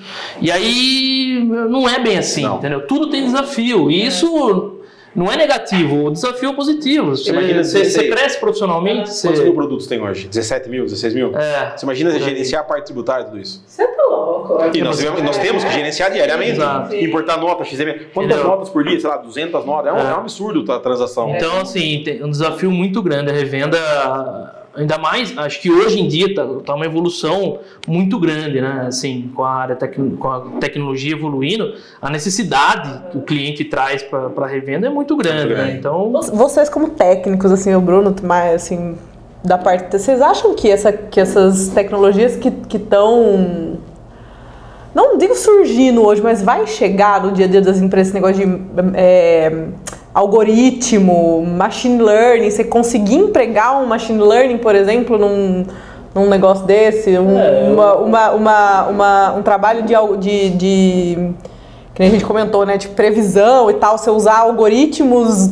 [0.41, 2.57] E aí não é bem assim, não.
[2.57, 2.87] entendeu?
[2.87, 3.91] Tudo tem desafio.
[3.91, 4.74] E isso
[5.15, 7.15] não é negativo, o desafio é positivo.
[7.15, 9.09] Você, imagina, você, você cresce profissionalmente.
[9.09, 9.27] Você...
[9.27, 10.27] Quantos mil produtos tem hoje?
[10.27, 11.37] 17 mil, 16 mil?
[11.37, 11.73] É.
[11.75, 13.63] Você imagina gerenciar a parte tributária de tudo isso?
[13.65, 14.59] Você tá louco.
[14.73, 16.51] E nós, nós temos que gerenciar diariamente.
[16.51, 16.95] Exato.
[16.95, 18.07] Importar notas, XML.
[18.13, 18.51] Quantas Entendeu?
[18.51, 18.99] notas por dia?
[18.99, 19.87] Sei lá, 200 notas.
[19.87, 20.01] É um, é.
[20.01, 21.29] é um absurdo a transação.
[21.29, 23.31] Então, assim, tem um desafio muito grande.
[23.31, 28.61] A revenda ainda mais, acho que hoje em dia está tá uma evolução muito grande,
[28.61, 28.85] né?
[28.87, 34.03] Assim, com a área tec, com a tecnologia evoluindo, a necessidade que o cliente traz
[34.03, 35.53] para a revenda é muito grande.
[35.53, 35.75] Né?
[35.77, 38.97] Então, vocês como técnicos, assim, o Bruno, mais assim,
[39.43, 43.79] da parte, vocês acham que essa, que essas tecnologias que estão
[44.95, 48.47] não digo surgindo hoje, mas vai chegar no dia a dia das empresas esse negócio
[48.47, 48.63] de
[48.95, 49.67] é,
[50.15, 55.65] algoritmo, machine learning, você conseguir empregar um machine learning, por exemplo, num,
[56.15, 61.29] num negócio desse, um, é, uma, uma, uma, uma, um trabalho de, de, de
[61.93, 65.49] que a gente comentou, né, de previsão e tal, você usar algoritmos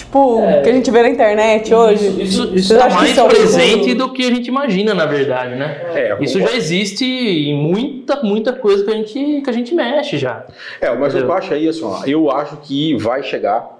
[0.00, 2.22] tipo, é, que a gente vê na internet hoje.
[2.22, 5.80] Isso, isso está mais é presente do que a gente imagina, na verdade, né?
[5.94, 10.18] É, isso já existe em muita, muita coisa que a gente, que a gente mexe
[10.18, 10.44] já.
[10.80, 11.28] É, mas Entendeu?
[11.30, 13.78] eu acho aí, assim, ó, eu acho que vai chegar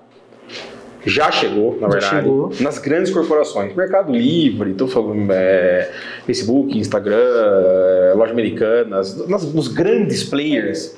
[1.07, 2.53] Já chegou, na verdade, chegou.
[2.61, 3.75] nas grandes corporações.
[3.75, 5.91] Mercado Livre, tô falando, é,
[6.27, 8.97] Facebook, Instagram, é, loja americana,
[9.27, 10.95] nas, nos grandes players.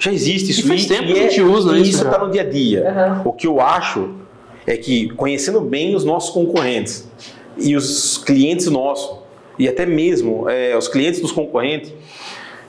[0.00, 0.60] Já existe isso.
[0.62, 1.90] E faz tempo e que a gente é, usa isso.
[1.90, 2.84] Isso está no dia a dia.
[2.84, 3.30] Uhum.
[3.30, 4.25] O que eu acho
[4.66, 7.08] é que, conhecendo bem os nossos concorrentes
[7.56, 9.18] e os clientes nossos,
[9.58, 11.92] e até mesmo é, os clientes dos concorrentes,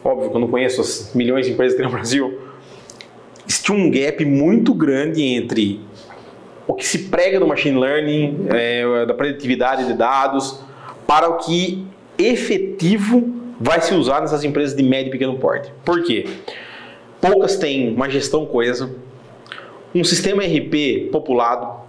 [0.03, 2.39] óbvio que eu não conheço as milhões de empresas que tem no Brasil,
[3.47, 5.81] existe um gap muito grande entre
[6.67, 10.59] o que se prega do machine learning, é, da preditividade de dados,
[11.07, 11.85] para o que
[12.17, 15.71] efetivo vai se usar nessas empresas de médio e pequeno porte.
[15.83, 16.27] Por quê?
[17.19, 18.93] Poucas têm uma gestão coesa,
[19.95, 21.86] um sistema RP populado,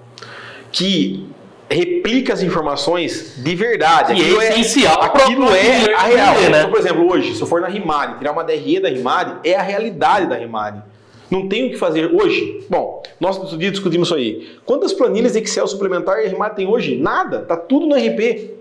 [0.73, 1.29] que
[1.71, 4.15] replica as informações de verdade.
[4.15, 5.03] Que aquilo é essencial.
[5.03, 6.35] É, aquilo é a real.
[6.35, 6.49] Né?
[6.49, 9.55] Então, por exemplo, hoje, se eu for na Rimad, tirar uma DRE da Rimad, é
[9.55, 10.83] a realidade da Rimad.
[11.31, 12.65] Não tem o que fazer hoje.
[12.71, 14.49] Bom, nós outro dia discutimos isso aí.
[14.65, 16.97] Quantas planilhas Excel suplementar a Rimad tem hoje?
[16.97, 17.41] Nada.
[17.41, 18.53] Tá tudo no RP.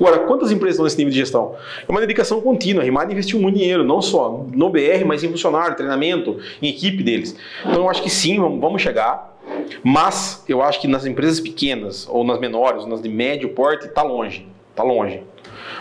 [0.00, 1.54] Agora, quantas empresas estão nesse nível de gestão?
[1.86, 2.82] É uma dedicação contínua.
[2.82, 7.02] A Rimad investiu muito dinheiro, não só no BR, mas em funcionário, treinamento, em equipe
[7.02, 7.36] deles.
[7.60, 9.33] Então, eu acho que sim, vamos chegar.
[9.82, 13.86] Mas eu acho que nas empresas pequenas, ou nas menores, ou nas de médio porte,
[13.86, 14.46] está longe.
[14.70, 15.22] Está longe.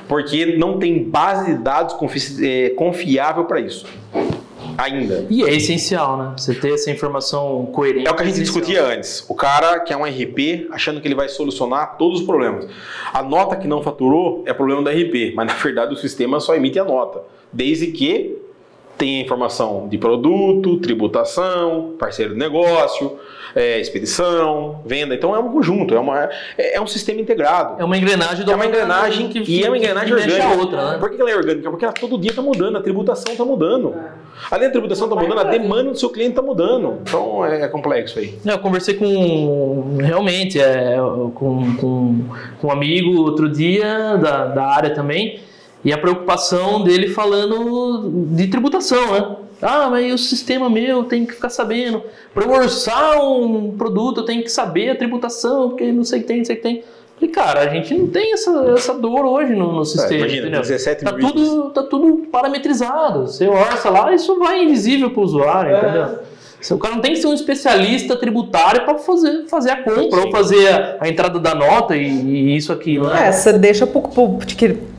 [0.08, 1.96] Porque não tem base de dados
[2.42, 3.86] é, confiável para isso.
[4.78, 5.28] Ainda.
[5.30, 6.34] E é essencial, né?
[6.38, 8.08] Você ter essa informação coerente.
[8.08, 9.24] É o que a gente é discutia antes.
[9.30, 12.68] O cara quer um RP achando que ele vai solucionar todos os problemas.
[13.14, 16.56] A nota que não faturou é problema do RP, mas na verdade o sistema só
[16.56, 17.22] emite a nota.
[17.52, 18.38] Desde que
[19.04, 23.20] tenha informação de produto, tributação, parceiro de negócio,
[23.54, 25.14] é, expedição, venda.
[25.14, 27.82] Então é um conjunto, é, uma, é, é, um sistema integrado.
[27.82, 30.46] É uma engrenagem do É uma engrenagem que, e é uma engrenagem orgânica.
[30.46, 30.98] A outra, né?
[31.00, 31.70] Por que ela é orgânica?
[31.70, 33.94] Porque ela todo dia está mudando, a tributação está mudando.
[34.50, 37.00] Além da tributação está mudando, a demanda do seu cliente está mudando.
[37.02, 38.40] Então é, é complexo aí.
[38.46, 40.96] Eu conversei com, realmente, é,
[41.36, 42.26] com, com,
[42.62, 45.42] com um amigo outro dia da, da área também,
[45.84, 49.36] e a preocupação dele falando de tributação, né?
[49.62, 52.04] Ah, mas o sistema meu tem que ficar sabendo.
[52.34, 56.22] Para eu orçar um produto, eu tenho que saber a tributação, porque não sei o
[56.22, 56.84] que tem, não sei o que tem.
[57.16, 60.14] Falei, cara, a gente não tem essa, essa dor hoje no, no é, sistema.
[60.14, 60.62] É, imagina, entendeu?
[60.62, 63.28] 17 tá tudo, tá tudo parametrizado.
[63.28, 65.80] Você orça lá, isso vai invisível para o usuário, é.
[65.80, 66.20] entendeu?
[66.72, 70.26] O cara não tem que ser um especialista tributário para fazer, fazer a compra Sim.
[70.26, 72.98] ou fazer a, a, entrada da nota e, e isso aqui.
[72.98, 73.28] Né?
[73.28, 74.02] É, você deixa pro,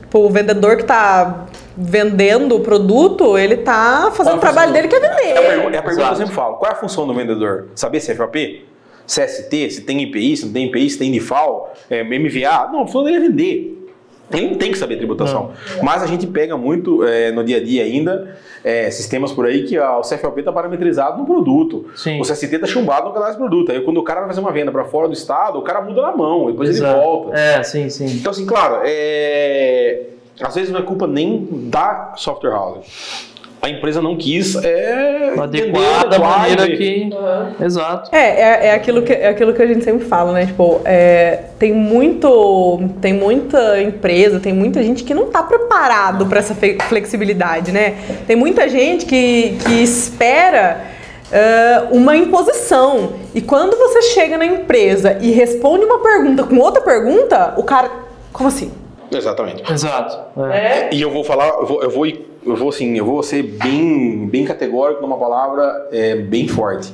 [0.09, 1.45] pro, pro vendedor que está
[1.77, 5.23] vendendo o produto, ele está fazendo o trabalho dele que é vender.
[5.23, 6.55] É a, pergunta, é a pergunta que eu sempre falo.
[6.55, 7.69] Qual é a função do vendedor?
[7.75, 8.65] Saber se é FAP?
[9.05, 12.69] CST, se tem IPI, se não tem IPI, se tem NIFAL, é, MVA.
[12.71, 13.84] Não, a função dele é vender.
[14.31, 15.51] Ele tem que saber tributação.
[15.75, 15.83] Não.
[15.83, 19.63] Mas a gente pega muito é, no dia a dia ainda é, sistemas por aí
[19.63, 21.85] que o CFLP está parametrizado no produto.
[21.95, 22.19] Sim.
[22.19, 23.71] O CST está chumbado no cadastro de produto.
[23.71, 26.01] Aí quando o cara vai fazer uma venda para fora do estado, o cara muda
[26.01, 26.97] na mão, depois Exato.
[26.97, 27.37] ele volta.
[27.37, 28.05] É, sim, sim.
[28.05, 30.05] Então, assim, claro, é
[30.41, 33.33] às vezes não é culpa nem da software house.
[33.61, 37.09] A empresa não quis é, adequar da maneira que.
[37.11, 37.65] Uhum.
[37.65, 38.15] Exato.
[38.15, 40.45] É, é, é, aquilo que, é aquilo que a gente sempre fala, né?
[40.45, 42.79] Tipo, é, tem muito.
[43.01, 46.55] Tem muita empresa, tem muita gente que não está preparado para essa
[46.87, 47.95] flexibilidade, né?
[48.27, 50.95] Tem muita gente que, que espera
[51.31, 53.13] uh, uma imposição.
[53.33, 57.89] E quando você chega na empresa e responde uma pergunta com outra pergunta, o cara.
[58.31, 58.71] Como assim?
[59.11, 59.71] Exatamente.
[59.71, 60.41] Exato.
[60.51, 60.89] É.
[60.93, 62.05] E eu vou falar, eu vou, eu vou,
[62.45, 66.93] eu vou, assim, eu vou ser bem, bem categórico numa palavra é, bem forte.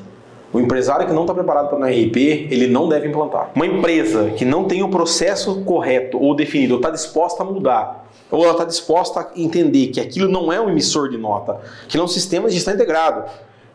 [0.54, 2.18] O empresário que não está preparado para o RP,
[2.50, 3.52] ele não deve implantar.
[3.56, 8.10] Uma empresa que não tem o processo correto ou definido, ou está disposta a mudar,
[8.30, 11.98] ou ela está disposta a entender que aquilo não é um emissor de nota, que
[11.98, 13.30] é um sistema de gestão integrado,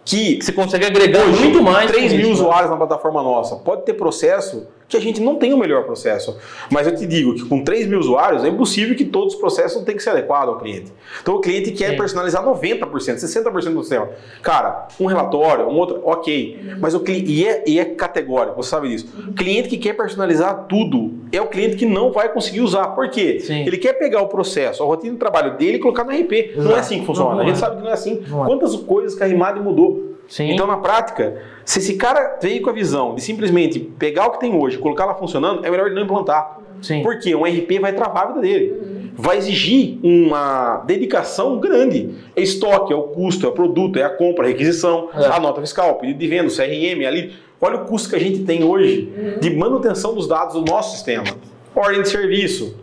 [0.04, 1.90] que você consegue agregar hoje, muito mais.
[1.90, 3.56] 3 mil usuários na plataforma nossa.
[3.56, 6.36] Pode ter processo que a gente não tem o melhor processo.
[6.70, 9.82] Mas eu te digo que com 3 mil usuários é impossível que todos os processos
[9.82, 10.92] tenham que ser adequados ao cliente.
[11.20, 11.96] Então o cliente quer Sim.
[11.96, 14.08] personalizar 90%, 60% do sistema.
[14.42, 16.76] Cara, um relatório, um outro, ok.
[16.78, 19.08] Mas o cliente, e é, e é categórico, você sabe disso.
[19.28, 22.88] O cliente que quer personalizar tudo é o cliente que não vai conseguir usar.
[22.88, 23.40] Por quê?
[23.40, 23.66] Sim.
[23.66, 26.32] Ele quer pegar o processo, a rotina de trabalho dele e colocar no RP.
[26.32, 26.62] Exato.
[26.62, 27.30] Não é assim que funciona.
[27.30, 27.60] Não, não a gente é.
[27.60, 28.24] sabe que não é assim.
[28.28, 28.46] Não é.
[28.46, 30.15] Quantas coisas que a Rimad mudou.
[30.28, 30.52] Sim.
[30.52, 34.40] Então, na prática, se esse cara veio com a visão de simplesmente pegar o que
[34.40, 36.58] tem hoje, colocar lá funcionando, é melhor ele não implantar.
[36.82, 37.02] Sim.
[37.02, 39.10] Porque um RP vai travar a vida dele.
[39.14, 42.14] Vai exigir uma dedicação grande.
[42.34, 45.26] É estoque, é o custo, é o produto, é a compra, a requisição, é.
[45.26, 47.32] a nota fiscal, o pedido de venda, o CRM ali.
[47.60, 49.10] Olha o custo que a gente tem hoje
[49.40, 51.24] de manutenção dos dados do nosso sistema.
[51.74, 52.76] Ordem de serviço,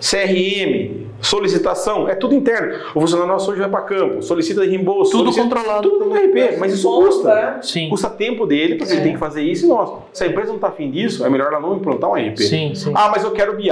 [0.00, 2.74] CRM, solicitação, é tudo interno.
[2.94, 5.10] O funcionário nosso hoje vai para campo, solicita reembolso.
[5.12, 5.88] Tudo solicita, controlado.
[5.90, 7.30] Tudo no RP, mas isso custa.
[7.30, 7.62] É.
[7.62, 7.88] Sim.
[7.90, 9.90] Custa tempo dele, porque ele tem que fazer isso e nós.
[10.12, 12.38] Se a empresa não está afim disso, é melhor ela não implantar um RP.
[12.38, 12.92] Sim, sim.
[12.94, 13.68] Ah, mas eu quero BI.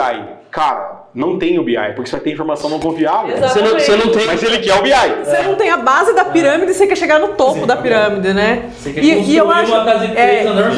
[0.51, 3.37] Cara, não tem o BI, porque você vai ter informação não confiável.
[3.39, 4.27] Você não, você não tem.
[4.27, 4.93] Mas ele quer o BI.
[5.25, 8.71] Você não tem a base da pirâmide, você quer chegar no topo da pirâmide, né?
[8.79, 10.75] Você quer construir uma casa de três é, andares.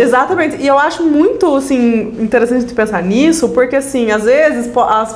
[0.00, 0.56] Exatamente.
[0.60, 4.70] E eu acho muito, assim, interessante de pensar nisso, porque, assim, às vezes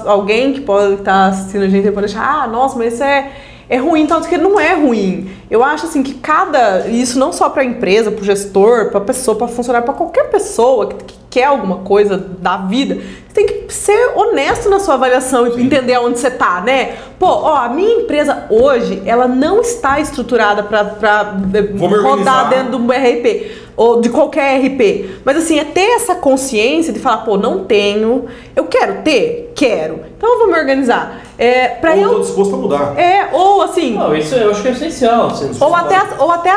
[0.07, 3.31] alguém que pode estar assistindo a gente pode achar, ah, nossa, mas isso é,
[3.69, 5.29] é ruim, tanto que não é ruim.
[5.51, 6.87] Eu acho, assim, que cada...
[6.87, 9.95] Isso não só para a empresa, para o gestor, para a pessoa, para funcionário, para
[9.95, 12.97] qualquer pessoa que, que quer alguma coisa da vida,
[13.35, 16.95] tem que ser honesto na sua avaliação e entender aonde você tá, né?
[17.19, 22.49] Pô, ó, a minha empresa hoje, ela não está estruturada para me rodar organizar.
[22.49, 25.21] dentro do RP ou de qualquer RP.
[25.23, 28.25] Mas assim, é ter essa consciência de falar, pô, não tenho,
[28.55, 29.53] eu quero ter?
[29.55, 30.01] Quero.
[30.17, 31.21] Então eu vou me organizar.
[31.39, 32.99] É, pra Ou eu tô disposto a mudar.
[32.99, 33.93] É, ou assim.
[33.93, 35.29] Não, isso eu acho que é essencial.
[35.29, 36.53] Você- Ou até, ou até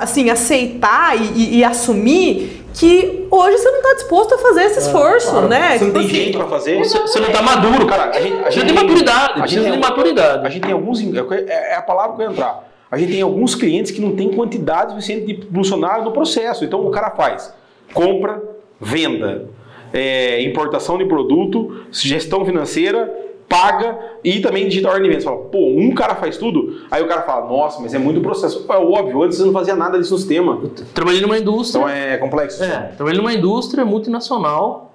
[0.00, 4.80] assim, aceitar e, e- e assumir que hoje você não está disposto a fazer esse
[4.80, 5.78] esforço, Claro, né?
[5.78, 6.78] Você não Tipo tem assim, jeito pra fazer.
[6.78, 9.80] Você, você não tá maduro, Cara, a gente, a gente tem- maturidade, a gente tem-
[9.80, 10.46] maturidade.
[10.46, 11.00] A gente tem alguns.
[11.02, 12.68] É é a palavra que eu ia entrar.
[12.90, 16.64] A gente tem alguns clientes que não tem quantidade suficiente de funcionário no processo.
[16.64, 17.52] Então o cara faz
[17.94, 18.42] compra,
[18.80, 19.46] venda,
[19.92, 23.10] é, importação de produto, gestão financeira,
[23.48, 25.14] paga e também digital venda.
[25.14, 26.80] Você fala, pô, um cara faz tudo.
[26.90, 28.64] Aí o cara fala, nossa, mas é muito processo.
[28.68, 30.60] É óbvio, antes você não fazia nada disso no sistema.
[30.92, 31.80] Trabalhei numa indústria.
[31.80, 32.62] Então é complexo.
[32.62, 34.94] É, trabalhei numa indústria multinacional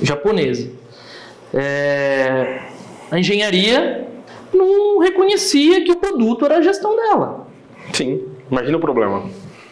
[0.00, 0.70] japonesa.
[1.54, 2.60] É,
[3.10, 4.08] a engenharia
[4.52, 7.46] não reconhecia que o produto era a gestão dela.
[7.92, 8.22] Sim.
[8.50, 9.24] Imagina o problema.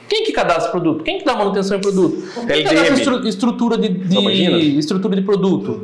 [0.09, 1.03] Quem que cadastra produto?
[1.03, 2.17] Quem que dá manutenção em produto?
[2.47, 2.65] Quem LDM.
[2.65, 5.81] cadastra estru- estrutura de, de- estrutura de produto?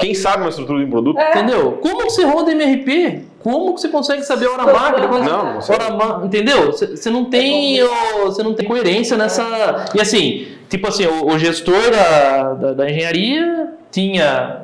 [0.00, 1.18] Quem sabe uma estrutura de produto?
[1.20, 1.72] Entendeu?
[1.82, 3.22] Como que você roda MRP?
[3.40, 5.06] Como que você consegue saber a hora máquina?
[5.06, 5.74] Não, não sei.
[5.74, 6.72] hora ma- entendeu?
[6.72, 7.76] Você não tem
[8.24, 12.90] você não tem coerência nessa e assim tipo assim o, o gestor da, da, da
[12.90, 14.62] engenharia tinha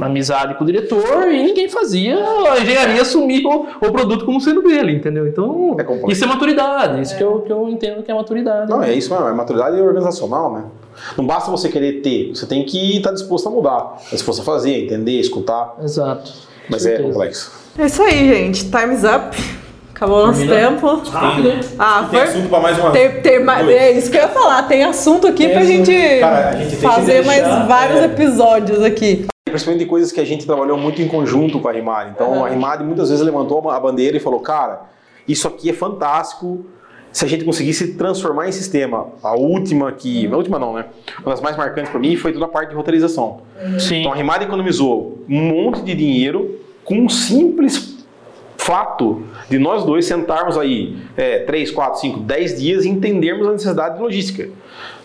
[0.00, 4.40] uma amizade com o diretor e ninguém fazia a engenharia assumir o, o produto como
[4.40, 5.26] sendo dele, entendeu?
[5.28, 8.70] Então É isso é maturidade, isso que eu, que eu entendo que é maturidade.
[8.70, 10.64] Não, é isso mesmo, é maturidade organizacional, né?
[11.16, 14.44] Não basta você querer ter, você tem que estar disposto a mudar, tá disposto a
[14.44, 16.32] fazer, entender, escutar, Exato.
[16.68, 17.52] mas é complexo.
[17.78, 18.70] É isso aí, gente.
[18.70, 19.36] Time's up.
[19.94, 21.02] Acabou o nosso tempo.
[21.10, 21.60] Rápido, hein?
[21.78, 22.28] Ah, Tem foi.
[22.28, 22.90] assunto pra mais uma.
[22.90, 24.62] Tem, tem mais, é isso que eu ia falar.
[24.62, 25.84] Tem assunto aqui Tem pra assunto.
[25.84, 28.04] gente, Cara, a gente fazer deixar, mais vários é.
[28.06, 29.26] episódios aqui.
[29.50, 32.10] Principalmente de coisas que a gente trabalhou muito em conjunto com a Rimari.
[32.10, 34.82] Então a Rimari muitas vezes levantou a bandeira e falou, cara,
[35.28, 36.64] isso aqui é fantástico.
[37.12, 40.26] Se a gente conseguisse transformar em sistema, a última que.
[40.32, 40.86] A última não, né?
[41.20, 43.40] Uma das mais marcantes para mim foi toda a parte de roteirização.
[43.78, 44.00] Sim.
[44.00, 48.00] Então a Rimari economizou um monte de dinheiro com um simples
[48.56, 53.52] fato de nós dois sentarmos aí é, 3, 4, 5, 10 dias e entendermos a
[53.52, 54.48] necessidade de logística.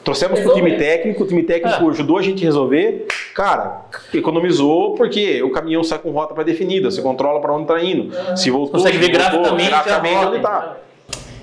[0.06, 1.90] Trouxemos para o time técnico, o time técnico É.
[1.90, 3.08] ajudou a gente a resolver.
[3.36, 3.82] Cara,
[4.14, 8.12] economizou porque o caminhão sai com rota pré-definida, você controla para onde está indo.
[8.38, 10.28] Se voltou, Consegue se ver voltou, graficamente a graficamente rota.
[10.28, 10.78] onde está.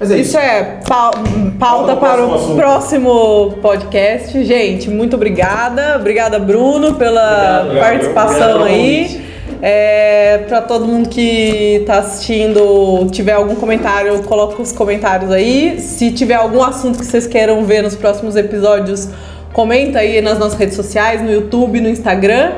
[0.00, 0.14] É isso.
[0.14, 4.44] Isso é pau- pauta Pauta para o próximo próximo podcast.
[4.44, 5.96] Gente, muito obrigada.
[5.96, 9.31] Obrigada, Bruno, pela Obrigado, participação obrigado aí.
[9.64, 15.78] É, para todo mundo que está assistindo, tiver algum comentário, coloca os comentários aí.
[15.78, 19.08] Se tiver algum assunto que vocês queiram ver nos próximos episódios,
[19.52, 22.54] comenta aí nas nossas redes sociais, no YouTube, no Instagram.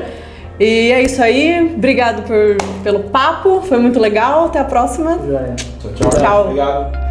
[0.59, 1.73] E é isso aí.
[1.75, 4.45] Obrigado por, pelo papo, foi muito legal.
[4.45, 5.19] Até a próxima.
[5.79, 6.09] Tchau, tchau.
[6.09, 6.41] Tchau.
[6.45, 7.04] Obrigado.